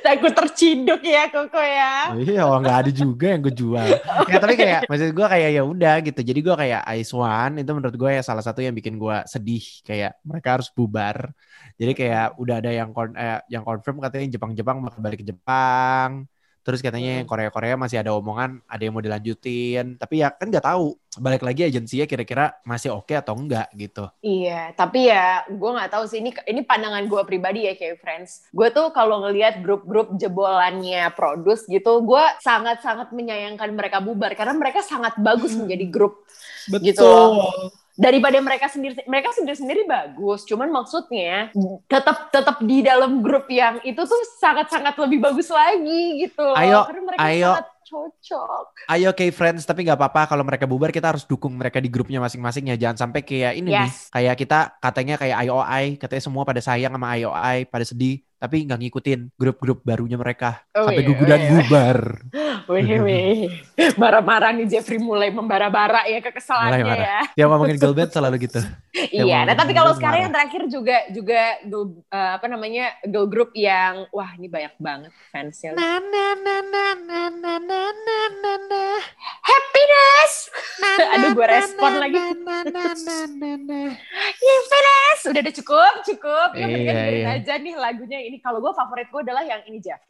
takut 0.06 0.32
terciduk 0.38 1.02
ya 1.02 1.23
Koko 1.34 1.58
ya. 1.58 2.13
Oh 2.13 2.21
iya 2.21 2.41
orang 2.45 2.62
nggak 2.62 2.80
ada 2.86 2.91
juga 2.93 3.25
yang 3.34 3.41
gue 3.41 3.54
jual. 3.58 3.89
Ya 4.30 4.38
tapi 4.38 4.54
kayak 4.54 4.82
maksud 4.86 5.10
gue 5.17 5.28
kayak 5.34 5.49
ya 5.49 5.63
udah 5.65 5.95
gitu. 6.06 6.21
Jadi 6.21 6.39
gue 6.45 6.56
kayak 6.56 6.82
Ice 7.02 7.13
One 7.17 7.54
itu 7.65 7.71
menurut 7.73 7.95
gue 7.97 8.12
ya 8.13 8.21
salah 8.21 8.45
satu 8.45 8.62
yang 8.62 8.78
bikin 8.78 9.02
gue 9.02 9.17
sedih. 9.25 9.65
Kayak 9.82 10.21
mereka 10.21 10.62
harus 10.62 10.69
bubar. 10.69 11.34
Jadi 11.82 11.91
kayak 11.97 12.38
udah 12.38 12.56
ada 12.62 12.69
yang 12.69 12.93
kon 12.93 13.17
eh, 13.17 13.41
yang 13.49 13.65
confirm 13.65 13.97
katanya 13.97 14.38
Jepang-Jepang 14.38 14.78
bakal 14.86 14.99
balik 15.02 15.25
ke 15.25 15.28
Jepang 15.34 16.30
terus 16.69 16.86
katanya 16.86 17.17
yang 17.17 17.25
Korea-Korea 17.25 17.73
masih 17.73 17.97
ada 17.97 18.13
omongan 18.13 18.62
ada 18.69 18.82
yang 18.86 18.93
mau 18.93 19.01
dilanjutin. 19.01 19.97
Tapi 19.97 20.21
ya 20.21 20.29
kan 20.29 20.53
nggak 20.53 20.62
tahu 20.62 20.93
balik 21.17 21.41
lagi 21.41 21.65
agensinya 21.65 22.05
kira-kira 22.05 22.53
masih 22.62 22.93
oke 22.93 23.10
atau 23.10 23.34
enggak 23.34 23.65
gitu. 23.73 24.05
Iya, 24.21 24.77
tapi 24.77 25.10
ya 25.10 25.41
gue 25.49 25.71
nggak 25.73 25.89
tahu 25.89 26.05
sih 26.05 26.21
ini 26.21 26.29
ini 26.45 26.62
pandangan 26.62 27.10
gue 27.10 27.21
pribadi 27.25 27.65
ya 27.65 27.73
kayak 27.73 27.97
friends. 27.97 28.45
Gue 28.53 28.69
tuh 28.69 28.93
kalau 28.93 29.25
ngelihat 29.25 29.65
grup-grup 29.65 30.13
jebolannya 30.21 31.10
produce 31.17 31.65
gitu, 31.65 32.05
gue 32.05 32.23
sangat-sangat 32.45 33.10
menyayangkan 33.10 33.73
mereka 33.73 33.97
bubar. 33.97 34.38
Karena 34.38 34.53
mereka 34.53 34.86
sangat 34.86 35.17
bagus 35.17 35.58
menjadi 35.58 35.89
grup. 35.89 36.21
Gitu 36.69 37.01
loh. 37.01 37.73
Daripada 37.99 38.39
mereka 38.39 38.71
sendiri 38.71 39.03
mereka 39.03 39.35
sendiri-sendiri 39.35 39.83
bagus, 39.83 40.47
cuman 40.47 40.71
maksudnya 40.71 41.51
tetap 41.85 42.31
tetap 42.31 42.63
di 42.63 42.79
dalam 42.79 43.19
grup 43.19 43.51
yang 43.51 43.83
itu 43.83 43.99
tuh 43.99 44.21
sangat-sangat 44.39 44.95
lebih 44.95 45.19
bagus 45.19 45.51
lagi 45.51 46.23
gitu 46.23 46.39
loh. 46.39 46.55
Ayo, 46.55 46.88
karena 46.88 47.01
mereka 47.03 47.19
ayo. 47.27 47.51
sangat 47.59 47.67
cocok. 47.89 48.65
Ayo 48.88 49.09
kayak 49.12 49.33
friends 49.33 49.65
tapi 49.65 49.83
nggak 49.83 49.99
apa-apa 49.99 50.31
kalau 50.31 50.45
mereka 50.45 50.63
bubar 50.63 50.93
kita 50.93 51.12
harus 51.12 51.25
dukung 51.25 51.57
mereka 51.57 51.81
di 51.81 51.89
grupnya 51.89 52.21
masing-masing 52.21 52.71
ya 52.71 52.79
jangan 52.79 53.09
sampai 53.09 53.25
kayak 53.25 53.57
ini 53.57 53.73
nih 53.73 53.89
Yes. 53.89 54.07
kayak 54.13 54.35
kita 54.38 54.59
katanya 54.79 55.15
kayak 55.17 55.35
IOI 55.49 55.85
katanya 55.97 56.23
semua 56.23 56.43
pada 56.45 56.62
sayang 56.62 56.93
sama 56.93 57.17
IOI 57.17 57.65
pada 57.67 57.83
sedih 57.83 58.21
tapi 58.39 58.63
nggak 58.63 58.80
ngikutin 58.80 59.19
grup-grup 59.36 59.84
barunya 59.84 60.15
mereka 60.15 60.63
Oh 60.71 60.88
sampai 60.88 61.04
iya, 61.04 61.08
guguran 61.08 61.36
oh 61.36 61.43
iya. 61.43 61.52
bubar 61.54 61.97
Wih, 62.69 63.02
wih. 63.02 63.49
Marah-marah 63.95 64.54
nih 64.54 64.69
Jeffrey 64.69 64.95
mulai 64.95 65.28
membara-bara 65.28 66.06
ya 66.06 66.21
kekesalannya 66.21 66.78
Mulai 66.78 66.86
marah. 66.86 67.06
ya. 67.06 67.19
yang 67.36 67.49
ngomongin 67.49 67.75
girl 67.75 67.91
band 67.91 68.10
selalu 68.10 68.36
gitu 68.41 68.62
Iya, 69.10 69.43
nah 69.43 69.54
tapi 69.54 69.71
kalau 69.71 69.91
sekarang 69.91 70.13
marah. 70.15 70.23
yang 70.23 70.34
terakhir 70.34 70.62
juga 70.67 70.97
juga 71.10 71.41
girl, 71.62 71.84
eh, 72.06 72.32
apa 72.36 72.45
namanya 72.45 72.86
girl 73.04 73.25
group 73.25 73.52
yang 73.54 74.06
wah 74.10 74.30
ini 74.32 74.45
banyak 74.45 74.73
banget 74.78 75.12
fansnya. 75.30 75.73
na 75.73 75.97
na 75.97 76.25
na 76.36 76.56
na 76.62 76.86
na 76.95 77.21
na 77.28 77.54
na 77.58 77.82
na 77.89 78.19
na 78.32 78.54
na 78.62 78.84
Happiness, 79.41 80.34
na 80.78 80.89
Aduh, 81.12 81.32
gua 81.34 81.43
na, 81.43 81.54
respon 81.56 81.91
na, 81.91 81.99
lagi. 81.99 82.19
na 82.38 82.58
na 82.62 82.86
na 82.93 83.17
na 83.25 83.52
na 83.58 83.78
happiness, 83.78 83.78
udah 85.39 85.47
udah 85.47 85.56
cukup 85.56 85.93
cukup. 86.04 86.49
Lu 86.60 86.67
iya, 86.67 87.04
iya. 87.08 87.25
aja 87.39 87.54
nih 87.56 87.73
lagunya. 87.80 88.19
Ini 88.28 88.38
kalau 88.43 88.60
gue 88.60 88.73
favorit 88.75 89.08
gue 89.08 89.21
adalah 89.23 89.43
yang 89.47 89.63
ini 89.63 89.80
Jeff 89.80 90.04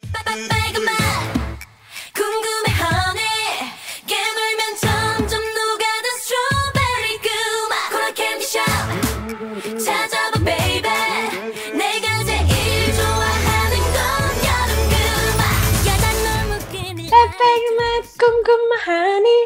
mahani 18.70 19.38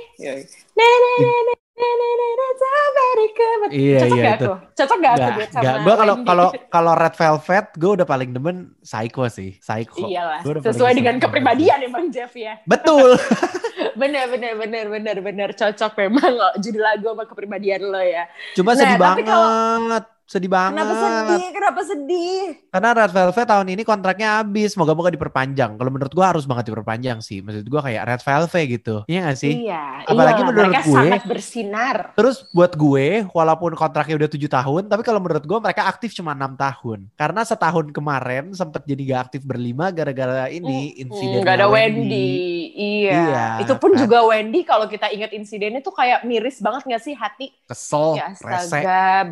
god. 3.35 3.71
Iya, 3.75 3.99
Cocok 4.07 4.17
iya, 4.17 4.25
gak 4.25 4.37
itu. 4.39 4.45
aku? 4.47 4.55
Cocok 4.75 4.99
gak, 4.99 5.13
gak 5.13 5.15
aku 5.15 5.29
gak, 5.29 5.49
sama 5.51 5.73
Gue 5.83 5.95
kalau 5.95 6.15
kalau 6.23 6.49
kalau 6.75 6.93
Red 6.95 7.15
Velvet 7.19 7.67
gue 7.75 7.91
udah 8.01 8.07
paling 8.07 8.31
demen 8.33 8.57
Psycho 8.81 9.25
sih. 9.29 9.51
Psycho. 9.59 10.07
Iyalah. 10.07 10.41
Sesuai 10.43 10.93
dengan 10.97 11.17
kepribadian 11.19 11.79
ya, 11.83 11.87
emang 11.87 12.09
Jeff 12.09 12.33
ya. 12.33 12.63
Betul. 12.65 13.19
bener 14.01 14.27
bener 14.27 14.59
bener 14.59 14.85
bener 14.91 15.17
bener 15.23 15.49
cocok 15.55 15.93
memang 16.07 16.31
lo 16.35 16.51
judul 16.63 16.83
lagu 16.83 17.07
sama 17.15 17.25
kepribadian 17.27 17.83
lo 17.91 18.03
ya. 18.03 18.27
Cuma 18.55 18.75
nah, 18.75 18.79
sedih 18.79 18.99
banget 18.99 20.05
sedih 20.25 20.49
banget. 20.49 20.81
Kenapa 20.81 20.95
sedih? 20.97 21.49
Kenapa 21.53 21.81
sedih? 21.85 22.43
Karena 22.69 22.89
Red 22.95 23.13
Velvet 23.13 23.47
tahun 23.47 23.67
ini 23.69 23.83
kontraknya 23.83 24.29
habis. 24.39 24.73
Moga-moga 24.75 25.09
diperpanjang. 25.09 25.77
Kalau 25.77 25.91
menurut 25.91 26.11
gua 26.11 26.33
harus 26.33 26.45
banget 26.45 26.69
diperpanjang 26.69 27.21
sih. 27.21 27.39
Maksud 27.39 27.65
gua 27.67 27.81
kayak 27.81 28.03
Red 28.05 28.23
Velvet 28.23 28.65
gitu. 28.71 28.97
Iya 29.05 29.21
gak 29.25 29.39
sih? 29.39 29.53
Iya, 29.65 29.85
Apalagi 30.05 30.41
iya, 30.41 30.47
menurut 30.47 30.71
mereka 30.73 30.83
gue- 30.83 30.97
sangat 30.99 31.23
bersinar. 31.25 31.97
Terus 32.15 32.37
buat 32.51 32.73
gue, 32.73 33.07
walaupun 33.31 33.73
kontraknya 33.75 34.15
udah 34.17 34.29
tujuh 34.29 34.49
tahun, 34.49 34.83
tapi 34.87 35.03
kalau 35.03 35.21
menurut 35.21 35.43
gue 35.43 35.59
mereka 35.59 35.85
aktif 35.85 36.11
cuma 36.13 36.33
enam 36.33 36.55
tahun. 36.55 37.07
Karena 37.15 37.41
setahun 37.43 37.91
kemarin 37.91 38.51
sempet 38.51 38.83
jadi 38.83 39.03
gak 39.07 39.21
aktif 39.29 39.43
berlima 39.43 39.89
gara-gara 39.89 40.49
ini 40.49 40.97
insiden. 40.99 41.41
Hmm, 41.41 41.47
Gak 41.47 41.57
ada 41.59 41.69
Wendy. 41.69 42.33
Iya. 42.75 43.13
Iya, 43.15 43.47
Itu 43.61 43.77
pun 43.77 43.93
kan. 43.93 44.01
juga 44.01 44.25
Wendy 44.25 44.65
kalau 44.65 44.87
kita 44.87 45.09
ingat 45.09 45.31
insidennya 45.31 45.79
tuh 45.79 45.93
kayak 45.93 46.25
miris 46.25 46.59
banget 46.59 46.83
gak 46.89 47.03
sih 47.03 47.15
hati? 47.15 47.53
Kesel, 47.65 48.17
ya 48.17 48.33
rese. 48.35 48.81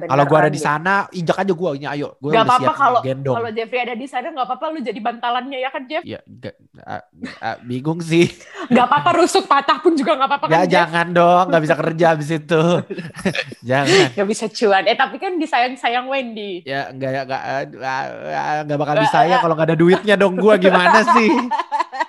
Kalau 0.02 0.24
gue 0.24 0.38
ada 0.38 0.46
di 0.46 0.54
deh. 0.54 0.64
Sana, 0.82 1.06
injak 1.14 1.38
aja 1.38 1.52
gue. 1.54 1.70
Ayo, 1.86 2.08
gue 2.18 2.30
Gak 2.30 2.34
udah 2.34 2.42
apa-apa 2.42 2.72
kalau 2.74 3.00
gendong. 3.00 3.36
kalau 3.38 3.50
Jeffrey 3.54 3.80
ada 3.80 3.94
di 3.94 4.06
sana 4.06 4.28
gak 4.28 4.42
apa-apa 4.42 4.64
lu 4.68 4.78
jadi 4.82 4.98
bantalannya 4.98 5.58
ya 5.58 5.70
kan 5.70 5.82
Jeff? 5.86 6.02
Ya, 6.02 6.18
gak, 6.26 6.54
ah, 6.82 7.02
ah, 7.38 7.56
bingung 7.62 8.02
sih. 8.02 8.26
Gak 8.74 8.88
apa-apa 8.88 9.20
rusuk 9.20 9.44
patah 9.44 9.78
pun 9.78 9.92
juga 9.92 10.16
gak 10.16 10.26
apa-apa 10.26 10.44
Ya 10.48 10.50
kan 10.50 10.64
Jeff? 10.64 10.72
jangan 10.74 11.06
dong, 11.12 11.44
gak 11.46 11.62
bisa 11.62 11.74
kerja 11.76 12.06
abis 12.12 12.28
itu. 12.32 12.62
jangan. 13.70 14.06
Gak 14.12 14.26
bisa 14.26 14.44
cuan. 14.48 14.82
Eh 14.84 14.96
tapi 14.96 15.16
kan 15.16 15.36
disayang-sayang 15.36 16.06
Wendy. 16.08 16.64
Ya 16.64 16.88
enggak 16.88 17.10
ya 17.12 17.22
enggak 17.22 17.42
enggak 18.64 18.78
bakal 18.78 18.96
bisa 18.98 19.18
ya 19.24 19.38
kalau 19.38 19.54
nggak 19.54 19.68
ada 19.70 19.78
duitnya 19.78 20.14
dong 20.16 20.34
gua 20.34 20.56
gimana 20.56 21.04
sih? 21.06 21.28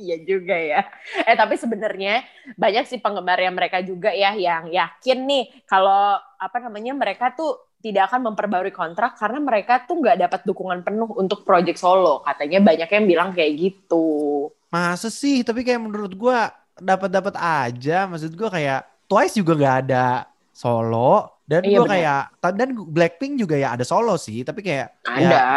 Iya 0.00 0.16
juga 0.24 0.56
ya. 0.56 0.80
Eh 1.28 1.36
tapi 1.36 1.60
sebenarnya 1.60 2.24
banyak 2.56 2.88
sih 2.88 2.96
penggemarnya 2.96 3.52
mereka 3.52 3.84
juga 3.84 4.08
ya 4.10 4.32
yang 4.32 4.72
yakin 4.72 5.18
nih 5.28 5.44
kalau 5.68 6.16
apa 6.16 6.56
namanya 6.58 6.96
mereka 6.96 7.36
tuh 7.36 7.68
tidak 7.80 8.12
akan 8.12 8.32
memperbarui 8.32 8.72
kontrak 8.72 9.16
karena 9.16 9.40
mereka 9.40 9.84
tuh 9.84 10.00
nggak 10.00 10.16
dapat 10.20 10.40
dukungan 10.44 10.80
penuh 10.80 11.08
untuk 11.16 11.44
project 11.44 11.76
solo. 11.76 12.24
Katanya 12.24 12.60
banyak 12.60 12.88
yang 12.88 13.04
bilang 13.04 13.28
kayak 13.32 13.52
gitu. 13.56 14.48
Masa 14.68 15.08
sih? 15.08 15.44
Tapi 15.44 15.60
kayak 15.60 15.80
menurut 15.80 16.12
gua 16.16 16.48
dapat-dapat 16.76 17.36
aja. 17.36 18.08
Maksud 18.08 18.32
gua 18.36 18.48
kayak 18.48 18.80
Twice 19.04 19.36
juga 19.36 19.52
nggak 19.56 19.76
ada 19.88 20.28
solo 20.52 21.40
dan 21.44 21.64
Iya, 21.66 21.80
gua 21.80 21.84
benar. 21.88 21.94
kayak 21.98 22.22
dan 22.54 22.68
Blackpink 22.78 23.32
juga 23.40 23.56
ya 23.58 23.74
ada 23.74 23.82
solo 23.82 24.14
sih, 24.14 24.44
tapi 24.46 24.60
kayak 24.62 25.02
Ada. 25.02 25.24
ya, 25.24 25.48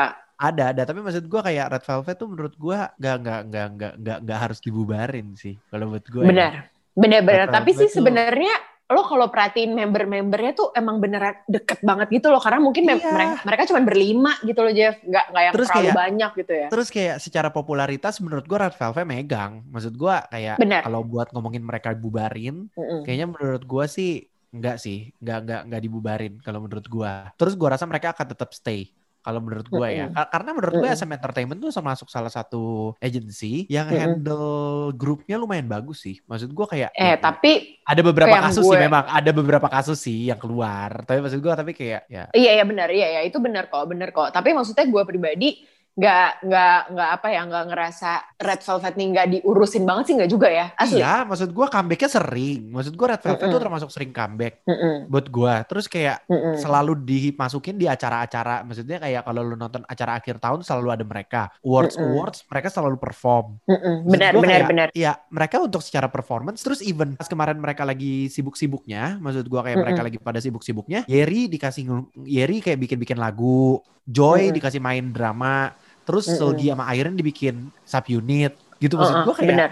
ada 0.44 0.64
ada 0.70 0.84
tapi 0.84 1.00
maksud 1.00 1.24
gua 1.26 1.40
kayak 1.42 1.72
Red 1.72 1.84
Velvet 1.84 2.16
tuh 2.16 2.28
menurut 2.28 2.54
gua 2.56 2.92
nggak 2.94 3.16
nggak 3.18 3.40
nggak 3.48 3.68
nggak 3.72 3.94
nggak 3.98 4.18
nggak 4.22 4.40
harus 4.40 4.60
dibubarin 4.60 5.28
sih 5.34 5.56
kalau 5.68 5.88
buat 5.90 6.04
gua. 6.06 6.28
ya. 6.28 6.68
Benar. 6.94 7.24
Red 7.24 7.50
Tapi 7.50 7.72
sih 7.74 7.88
sebenarnya 7.88 8.54
lo 8.84 9.08
kalau 9.08 9.26
perhatiin 9.26 9.74
member-membernya 9.74 10.54
tuh 10.54 10.70
emang 10.72 11.00
beneran 11.00 11.40
deket 11.48 11.80
banget 11.82 12.14
gitu 12.14 12.30
loh 12.30 12.38
karena 12.38 12.60
mungkin 12.60 12.84
Iya. 12.84 13.00
mereka, 13.00 13.36
mereka 13.42 13.64
cuma 13.66 13.82
berlima 13.82 14.32
gitu 14.44 14.60
loh 14.60 14.70
Jeff 14.70 15.00
nggak 15.02 15.26
nggak 15.32 15.42
yang 15.42 15.54
Terus 15.56 15.68
terlalu 15.72 15.82
kayak- 15.88 15.98
banyak 15.98 16.32
gitu 16.36 16.54
ya 16.54 16.68
Terus 16.70 16.88
kayak 16.92 17.16
secara 17.18 17.50
popularitas 17.50 18.20
menurut 18.20 18.44
gua 18.44 18.68
Red 18.68 18.76
Velvet 18.76 19.06
megang. 19.08 19.64
Maksud 19.66 19.94
gua 19.96 20.28
kayak 20.28 20.60
Benar. 20.60 20.82
kalau 20.84 21.02
buat 21.02 21.32
ngomongin 21.32 21.64
mereka 21.64 21.96
bubarin 21.96 22.68
Mm-mm. 22.70 23.02
Kayaknya 23.02 23.28
menurut 23.32 23.64
gua 23.64 23.88
sih 23.88 24.28
enggak 24.54 24.78
sih, 24.78 25.10
enggak 25.18 25.38
enggak 25.42 25.62
enggak 25.66 25.82
dibubarin 25.82 26.34
kalau 26.38 26.60
menurut 26.62 26.86
gua. 26.86 27.34
Terus 27.34 27.56
gua 27.56 27.74
rasa 27.74 27.90
mereka 27.90 28.14
akan 28.14 28.28
tetap 28.30 28.54
stay 28.54 28.92
kalau 29.24 29.40
menurut 29.40 29.66
gua 29.72 29.88
ya. 29.88 30.12
Karena 30.28 30.52
menurut 30.52 30.84
Mm-mm. 30.84 30.92
SM 30.92 31.08
Entertainment 31.10 31.58
tuh 31.58 31.72
termasuk 31.72 32.12
salah 32.12 32.28
satu 32.28 32.92
agency 33.00 33.64
yang 33.72 33.88
handle 33.88 34.92
grupnya 34.92 35.40
lumayan 35.40 35.66
bagus 35.66 36.04
sih. 36.04 36.20
Maksud 36.28 36.52
gua 36.52 36.68
kayak 36.68 36.92
eh 36.94 37.16
ya, 37.16 37.18
tapi 37.18 37.80
ada 37.88 38.02
beberapa 38.04 38.36
kasus 38.44 38.64
sih 38.68 38.76
gue- 38.76 38.84
memang, 38.84 39.04
ada 39.08 39.32
beberapa 39.32 39.68
kasus 39.72 39.98
sih 39.98 40.28
yang 40.28 40.38
keluar. 40.38 41.08
Tapi 41.08 41.24
maksud 41.24 41.40
gua 41.40 41.56
tapi 41.56 41.72
kayak 41.72 42.04
ya 42.06 42.28
Iya 42.36 42.52
iya 42.60 42.64
benar 42.68 42.92
iya 42.92 43.08
ya 43.16 43.22
itu 43.24 43.40
benar 43.40 43.72
kok 43.72 43.88
benar 43.88 44.12
kok 44.12 44.30
tapi 44.30 44.52
maksudnya 44.52 44.84
gue 44.84 45.04
pribadi 45.08 45.50
nggak 45.94 46.30
nggak 46.50 46.80
nggak 46.90 47.10
apa 47.22 47.28
ya 47.30 47.42
nggak 47.46 47.66
ngerasa 47.70 48.12
Red 48.42 48.62
Velvet 48.66 48.94
nih 48.98 49.08
nggak 49.14 49.28
diurusin 49.38 49.84
banget 49.86 50.04
sih 50.10 50.14
nggak 50.18 50.32
juga 50.32 50.48
ya 50.50 50.66
asli 50.74 50.98
Iya, 51.04 51.22
maksud 51.28 51.54
gua 51.54 51.70
comebacknya 51.70 52.10
sering. 52.10 52.74
Maksud 52.74 52.94
gua 52.98 53.14
Red 53.14 53.22
Velvet 53.22 53.40
Mm-mm. 53.46 53.54
tuh 53.54 53.62
termasuk 53.62 53.90
sering 53.94 54.10
comeback 54.10 54.66
Mm-mm, 54.66 55.06
buat 55.06 55.28
gua. 55.30 55.62
Terus 55.70 55.86
kayak 55.86 56.26
mm-mm. 56.26 56.58
selalu 56.58 56.98
dimasukin 57.06 57.78
di 57.78 57.86
acara-acara 57.86 58.66
maksudnya 58.66 58.98
kayak 58.98 59.22
kalau 59.22 59.42
lu 59.46 59.54
nonton 59.54 59.86
acara 59.86 60.18
akhir 60.18 60.42
tahun 60.42 60.66
selalu 60.66 60.88
ada 60.98 61.06
mereka 61.06 61.42
awards 61.62 61.94
Mm-mm. 61.94 62.10
awards 62.10 62.40
mereka 62.50 62.68
selalu 62.74 62.98
perform 62.98 63.62
Mm-mm. 63.70 63.96
Maksud 64.08 64.14
benar 64.18 64.32
benar 64.34 64.50
kayak, 64.50 64.70
benar 64.70 64.88
ya 64.98 65.12
mereka 65.30 65.62
untuk 65.62 65.82
secara 65.86 66.10
performance 66.10 66.66
terus 66.66 66.82
even 66.82 67.14
pas 67.14 67.30
kemarin 67.30 67.62
mereka 67.62 67.86
lagi 67.86 68.32
sibuk-sibuknya 68.34 69.22
maksud 69.22 69.46
gua 69.46 69.62
kayak 69.62 69.78
mereka 69.78 70.02
Mm-mm. 70.02 70.08
lagi 70.10 70.18
pada 70.18 70.40
sibuk-sibuknya 70.42 71.06
Yeri 71.06 71.46
dikasih 71.52 71.86
Yeri 72.26 72.66
kayak 72.66 72.80
bikin-bikin 72.82 73.22
lagu 73.22 73.84
Joy 74.04 74.52
Mm-mm. 74.52 74.56
dikasih 74.60 74.82
main 74.84 75.12
drama 75.16 75.72
terus 76.04 76.28
Mm-mm. 76.28 76.40
Solgi 76.40 76.68
sama 76.72 76.92
Iron 76.96 77.16
dibikin 77.16 77.72
sub 77.88 78.06
unit 78.12 78.54
gitu 78.80 79.00
maksud 79.00 79.16
Uh-uh, 79.16 79.26
gua 79.28 79.36
kayak 79.40 79.50
benar. 79.56 79.70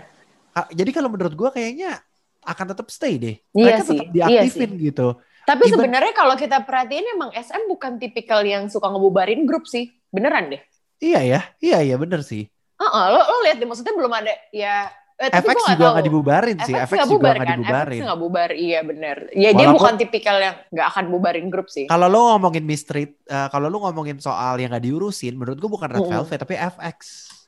Ah, 0.52 0.68
jadi 0.72 0.92
kalau 0.92 1.10
menurut 1.12 1.34
gua 1.36 1.50
kayaknya 1.52 2.00
akan 2.44 2.66
tetap 2.76 2.88
stay 2.92 3.16
deh. 3.20 3.36
Iya 3.54 3.64
mereka 3.64 3.84
sih, 3.88 4.00
tetap 4.00 4.08
iya 4.08 4.16
diaktifin 4.16 4.72
gitu. 4.80 5.08
Tapi 5.44 5.64
Even- 5.68 5.74
sebenarnya 5.76 6.14
kalau 6.16 6.36
kita 6.40 6.58
perhatiin 6.64 7.06
emang 7.18 7.30
SM 7.36 7.68
bukan 7.68 8.00
tipikal 8.00 8.42
yang 8.46 8.68
suka 8.72 8.88
ngebubarin 8.88 9.44
grup 9.44 9.68
sih. 9.68 9.92
Beneran 10.12 10.52
deh. 10.52 10.62
Iya 11.02 11.20
ya 11.26 11.40
iya 11.60 11.78
iya 11.82 11.96
bener 11.98 12.22
sih. 12.22 12.46
Heeh, 12.82 13.06
lo 13.14 13.20
lo 13.22 13.36
lihat 13.46 13.58
deh 13.62 13.68
maksudnya 13.68 13.94
belum 13.94 14.14
ada 14.16 14.34
ya 14.54 14.90
eh, 15.22 15.30
FX 15.32 15.54
gua 15.54 15.70
juga 15.70 15.86
nggak 15.92 16.06
dibubarin 16.06 16.58
sih. 16.60 16.74
FX 16.74 16.84
FX 16.84 16.98
nggak 16.98 17.08
juga 17.08 17.22
nggak 17.24 17.38
kan 17.38 17.48
dibubarin. 17.54 17.94
FX 17.94 18.06
nggak 18.06 18.20
bubar 18.20 18.50
iya 18.52 18.80
benar 18.82 19.18
ya 19.30 19.50
dia 19.50 19.54
Walaupun- 19.54 19.76
bukan 19.78 19.94
tipikal 19.96 20.38
yang 20.38 20.56
nggak 20.68 20.88
akan 20.90 21.06
bubarin 21.08 21.48
grup 21.48 21.68
sih 21.68 21.86
Kalau 21.86 22.08
lo 22.08 22.34
ngomongin 22.34 22.64
mistreat, 22.64 23.12
eh, 23.22 23.48
kalau 23.48 23.68
lo 23.68 23.78
ngomongin 23.80 24.18
soal 24.18 24.58
yang 24.58 24.70
nggak 24.70 24.82
diurusin, 24.82 25.34
menurut 25.34 25.56
gue 25.56 25.70
bukan 25.70 25.88
Red. 25.88 26.02
Velvet 26.04 26.40
tapi 26.40 26.56
FX. 26.58 27.00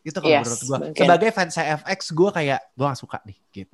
Gitu 0.02 0.20
kalau 0.20 0.30
Yes, 0.30 0.44
menurut 0.44 0.60
gue. 0.62 0.78
mungkin. 0.84 1.00
Sebagai 1.00 1.30
fans 1.32 1.56
FX, 1.56 2.00
gue 2.12 2.30
kayak 2.30 2.60
gue 2.70 2.86
gak 2.86 3.00
suka 3.00 3.18
nih. 3.24 3.38
Gitu. 3.50 3.72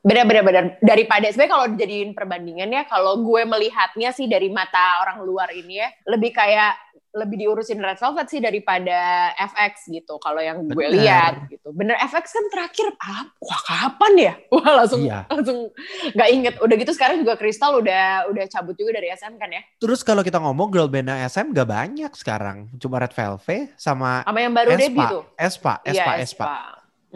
Benar-benar 0.00 0.42
benar. 0.42 0.64
Daripada 0.80 1.28
sebenarnya 1.28 1.52
kalau 1.52 1.66
dijadiin 1.68 2.10
perbandingan 2.10 2.68
ya, 2.70 2.82
kalau 2.86 3.20
gue 3.20 3.42
melihatnya 3.44 4.08
sih 4.10 4.24
dari 4.24 4.48
mata 4.48 5.04
orang 5.04 5.20
luar 5.20 5.52
ini 5.52 5.76
ya, 5.76 5.92
lebih 6.06 6.32
kayak 6.32 6.80
lebih 7.16 7.40
diurusin 7.40 7.80
Red 7.80 7.96
Velvet 7.96 8.28
sih 8.28 8.38
daripada 8.38 8.92
FX 9.34 9.88
gitu. 9.88 10.20
Kalau 10.20 10.36
yang 10.38 10.60
gue 10.62 10.76
Benar. 10.76 10.92
lihat 10.92 11.34
gitu. 11.48 11.72
Bener 11.72 11.96
FX 11.98 12.30
kan 12.30 12.44
terakhir 12.52 12.92
ah, 13.00 13.24
wah 13.40 13.60
kapan 13.62 14.12
ya? 14.14 14.34
Wah 14.52 14.70
langsung 14.76 15.00
Iya. 15.00 15.24
langsung 15.26 15.72
nggak 16.12 16.28
inget. 16.30 16.54
Udah 16.60 16.76
gitu 16.76 16.92
sekarang 16.92 17.16
juga 17.18 17.34
Crystal 17.34 17.72
udah 17.74 18.28
udah 18.28 18.44
cabut 18.46 18.76
juga 18.76 19.00
dari 19.00 19.08
SM 19.10 19.34
kan 19.34 19.48
ya. 19.48 19.64
Terus 19.80 20.04
kalau 20.04 20.20
kita 20.20 20.36
ngomong 20.36 20.68
girl 20.68 20.86
band 20.86 21.08
SM 21.08 21.50
gak 21.50 21.66
banyak 21.66 22.12
sekarang. 22.12 22.68
Cuma 22.76 23.00
Red 23.00 23.10
Velvet 23.10 23.72
sama 23.74 24.20
Sama 24.22 24.38
yang 24.38 24.52
baru 24.52 24.76
debut 24.76 25.00
Espa. 25.00 25.08
tuh. 25.08 25.22
Espa, 25.34 25.74
Iya, 25.82 25.92
Espa, 25.96 26.12
Espa. 26.20 26.46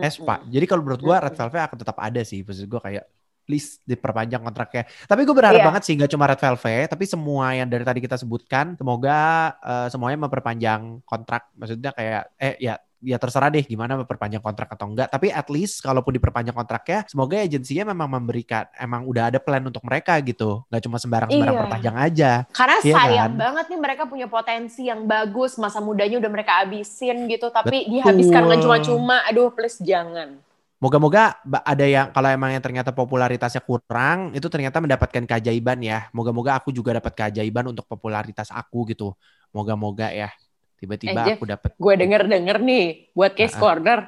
Espa. 0.01 0.35
Jadi 0.49 0.65
kalau 0.65 0.81
menurut 0.81 1.03
gue. 1.03 1.13
Red 1.13 1.37
Velvet 1.37 1.61
akan 1.61 1.79
tetap 1.79 1.97
ada 2.01 2.21
sih. 2.23 2.41
Maksud 2.41 2.65
gue 2.65 2.81
kayak 2.81 3.05
please 3.51 3.83
diperpanjang 3.83 4.39
kontraknya. 4.39 4.87
Tapi 5.11 5.27
gue 5.27 5.35
berharap 5.35 5.59
Iya. 5.59 5.67
banget 5.67 5.83
sih 5.83 5.99
nggak 5.99 6.11
cuma 6.15 6.31
Red 6.31 6.39
Velvet, 6.39 6.87
tapi 6.87 7.05
semua 7.11 7.51
yang 7.51 7.67
dari 7.67 7.83
tadi 7.83 7.99
kita 7.99 8.15
sebutkan, 8.15 8.79
semoga 8.79 9.19
eh, 9.59 9.91
semuanya 9.91 10.31
memperpanjang 10.31 11.03
kontrak. 11.03 11.51
Maksudnya 11.59 11.91
kayak 11.91 12.31
eh 12.39 12.55
ya 12.63 12.79
ya 13.01 13.17
terserah 13.17 13.49
deh 13.49 13.65
gimana 13.65 13.97
memperpanjang 13.97 14.45
kontrak 14.45 14.69
atau 14.71 14.85
enggak. 14.85 15.09
Tapi 15.09 15.33
at 15.33 15.49
least 15.49 15.81
kalaupun 15.81 16.13
diperpanjang 16.13 16.53
kontraknya, 16.53 17.09
semoga 17.09 17.41
agensinya 17.41 17.97
memang 17.97 18.21
memberikan 18.21 18.69
emang 18.77 19.09
udah 19.09 19.33
ada 19.33 19.41
plan 19.41 19.65
untuk 19.65 19.81
mereka 19.83 20.21
gitu. 20.21 20.63
Nggak 20.69 20.83
cuma 20.85 20.97
sembarang-sembarang 21.01 21.57
Iya. 21.57 21.63
perpanjang 21.65 21.97
aja. 21.97 22.31
Karena 22.53 22.77
Iya 22.85 22.95
sayang 22.95 23.33
kan? 23.35 23.41
banget 23.41 23.65
nih 23.73 23.81
mereka 23.81 24.03
punya 24.05 24.29
potensi 24.29 24.87
yang 24.87 25.09
bagus, 25.09 25.57
masa 25.57 25.81
mudanya 25.81 26.21
udah 26.21 26.29
mereka 26.31 26.61
habisin 26.61 27.25
gitu, 27.27 27.49
tapi 27.49 27.89
dihabiskan 27.89 28.47
dengan 28.47 28.61
cuma-cuma. 28.61 29.25
Aduh, 29.27 29.49
please 29.51 29.81
jangan. 29.81 30.37
Moga-moga 30.81 31.37
ada 31.45 31.85
yang 31.85 32.09
kalau 32.09 32.33
emang 32.33 32.57
yang 32.57 32.65
ternyata 32.65 32.89
popularitasnya 32.89 33.61
kurang 33.61 34.33
itu 34.33 34.49
ternyata 34.49 34.81
mendapatkan 34.81 35.29
keajaiban 35.29 35.77
ya. 35.85 36.09
Moga-moga 36.17 36.57
aku 36.57 36.73
juga 36.73 36.97
dapat 36.97 37.13
keajaiban 37.13 37.69
untuk 37.69 37.85
popularitas 37.85 38.49
aku 38.49 38.89
gitu. 38.89 39.13
Moga-moga 39.53 40.09
ya. 40.09 40.33
Tiba-tiba 40.81 41.21
Eh, 41.29 41.37
aku 41.37 41.45
dapat. 41.45 41.77
Gue 41.77 42.01
denger-denger 42.01 42.65
nih, 42.65 43.13
buat 43.13 43.37
case 43.37 43.53
Ah, 43.53 43.57
ah. 43.61 43.61
corner, 43.61 43.99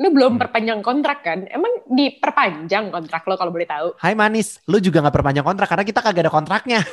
lu 0.00 0.08
belum 0.08 0.32
Hmm. 0.34 0.40
perpanjang 0.40 0.80
kontrak 0.80 1.20
kan? 1.20 1.44
Emang 1.52 1.84
diperpanjang 1.84 2.88
kontrak 2.88 3.28
lo 3.28 3.36
kalau 3.36 3.52
boleh 3.52 3.68
tahu? 3.68 3.92
Hai 4.00 4.16
manis, 4.16 4.56
lu 4.64 4.80
juga 4.80 5.04
nggak 5.04 5.12
perpanjang 5.12 5.44
kontrak 5.44 5.68
karena 5.68 5.84
kita 5.84 6.00
kagak 6.00 6.24
ada 6.24 6.32
kontraknya. 6.32 6.80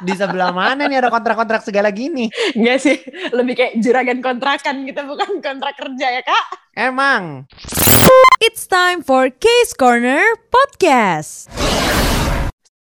Di 0.00 0.14
sebelah 0.16 0.50
mana 0.50 0.88
nih 0.88 0.98
ada 1.04 1.10
kontrak-kontrak 1.12 1.60
segala 1.60 1.92
gini? 1.92 2.32
Enggak 2.56 2.78
sih, 2.80 2.96
lebih 3.32 3.54
kayak 3.56 3.72
juragan 3.84 4.18
kontrakan 4.24 4.88
gitu, 4.88 5.00
bukan 5.04 5.44
kontrak 5.44 5.74
kerja 5.76 6.06
ya 6.20 6.22
kak? 6.24 6.44
Emang. 6.72 7.46
It's 8.40 8.64
time 8.64 9.04
for 9.04 9.28
Case 9.28 9.72
Corner 9.76 10.24
Podcast. 10.48 11.52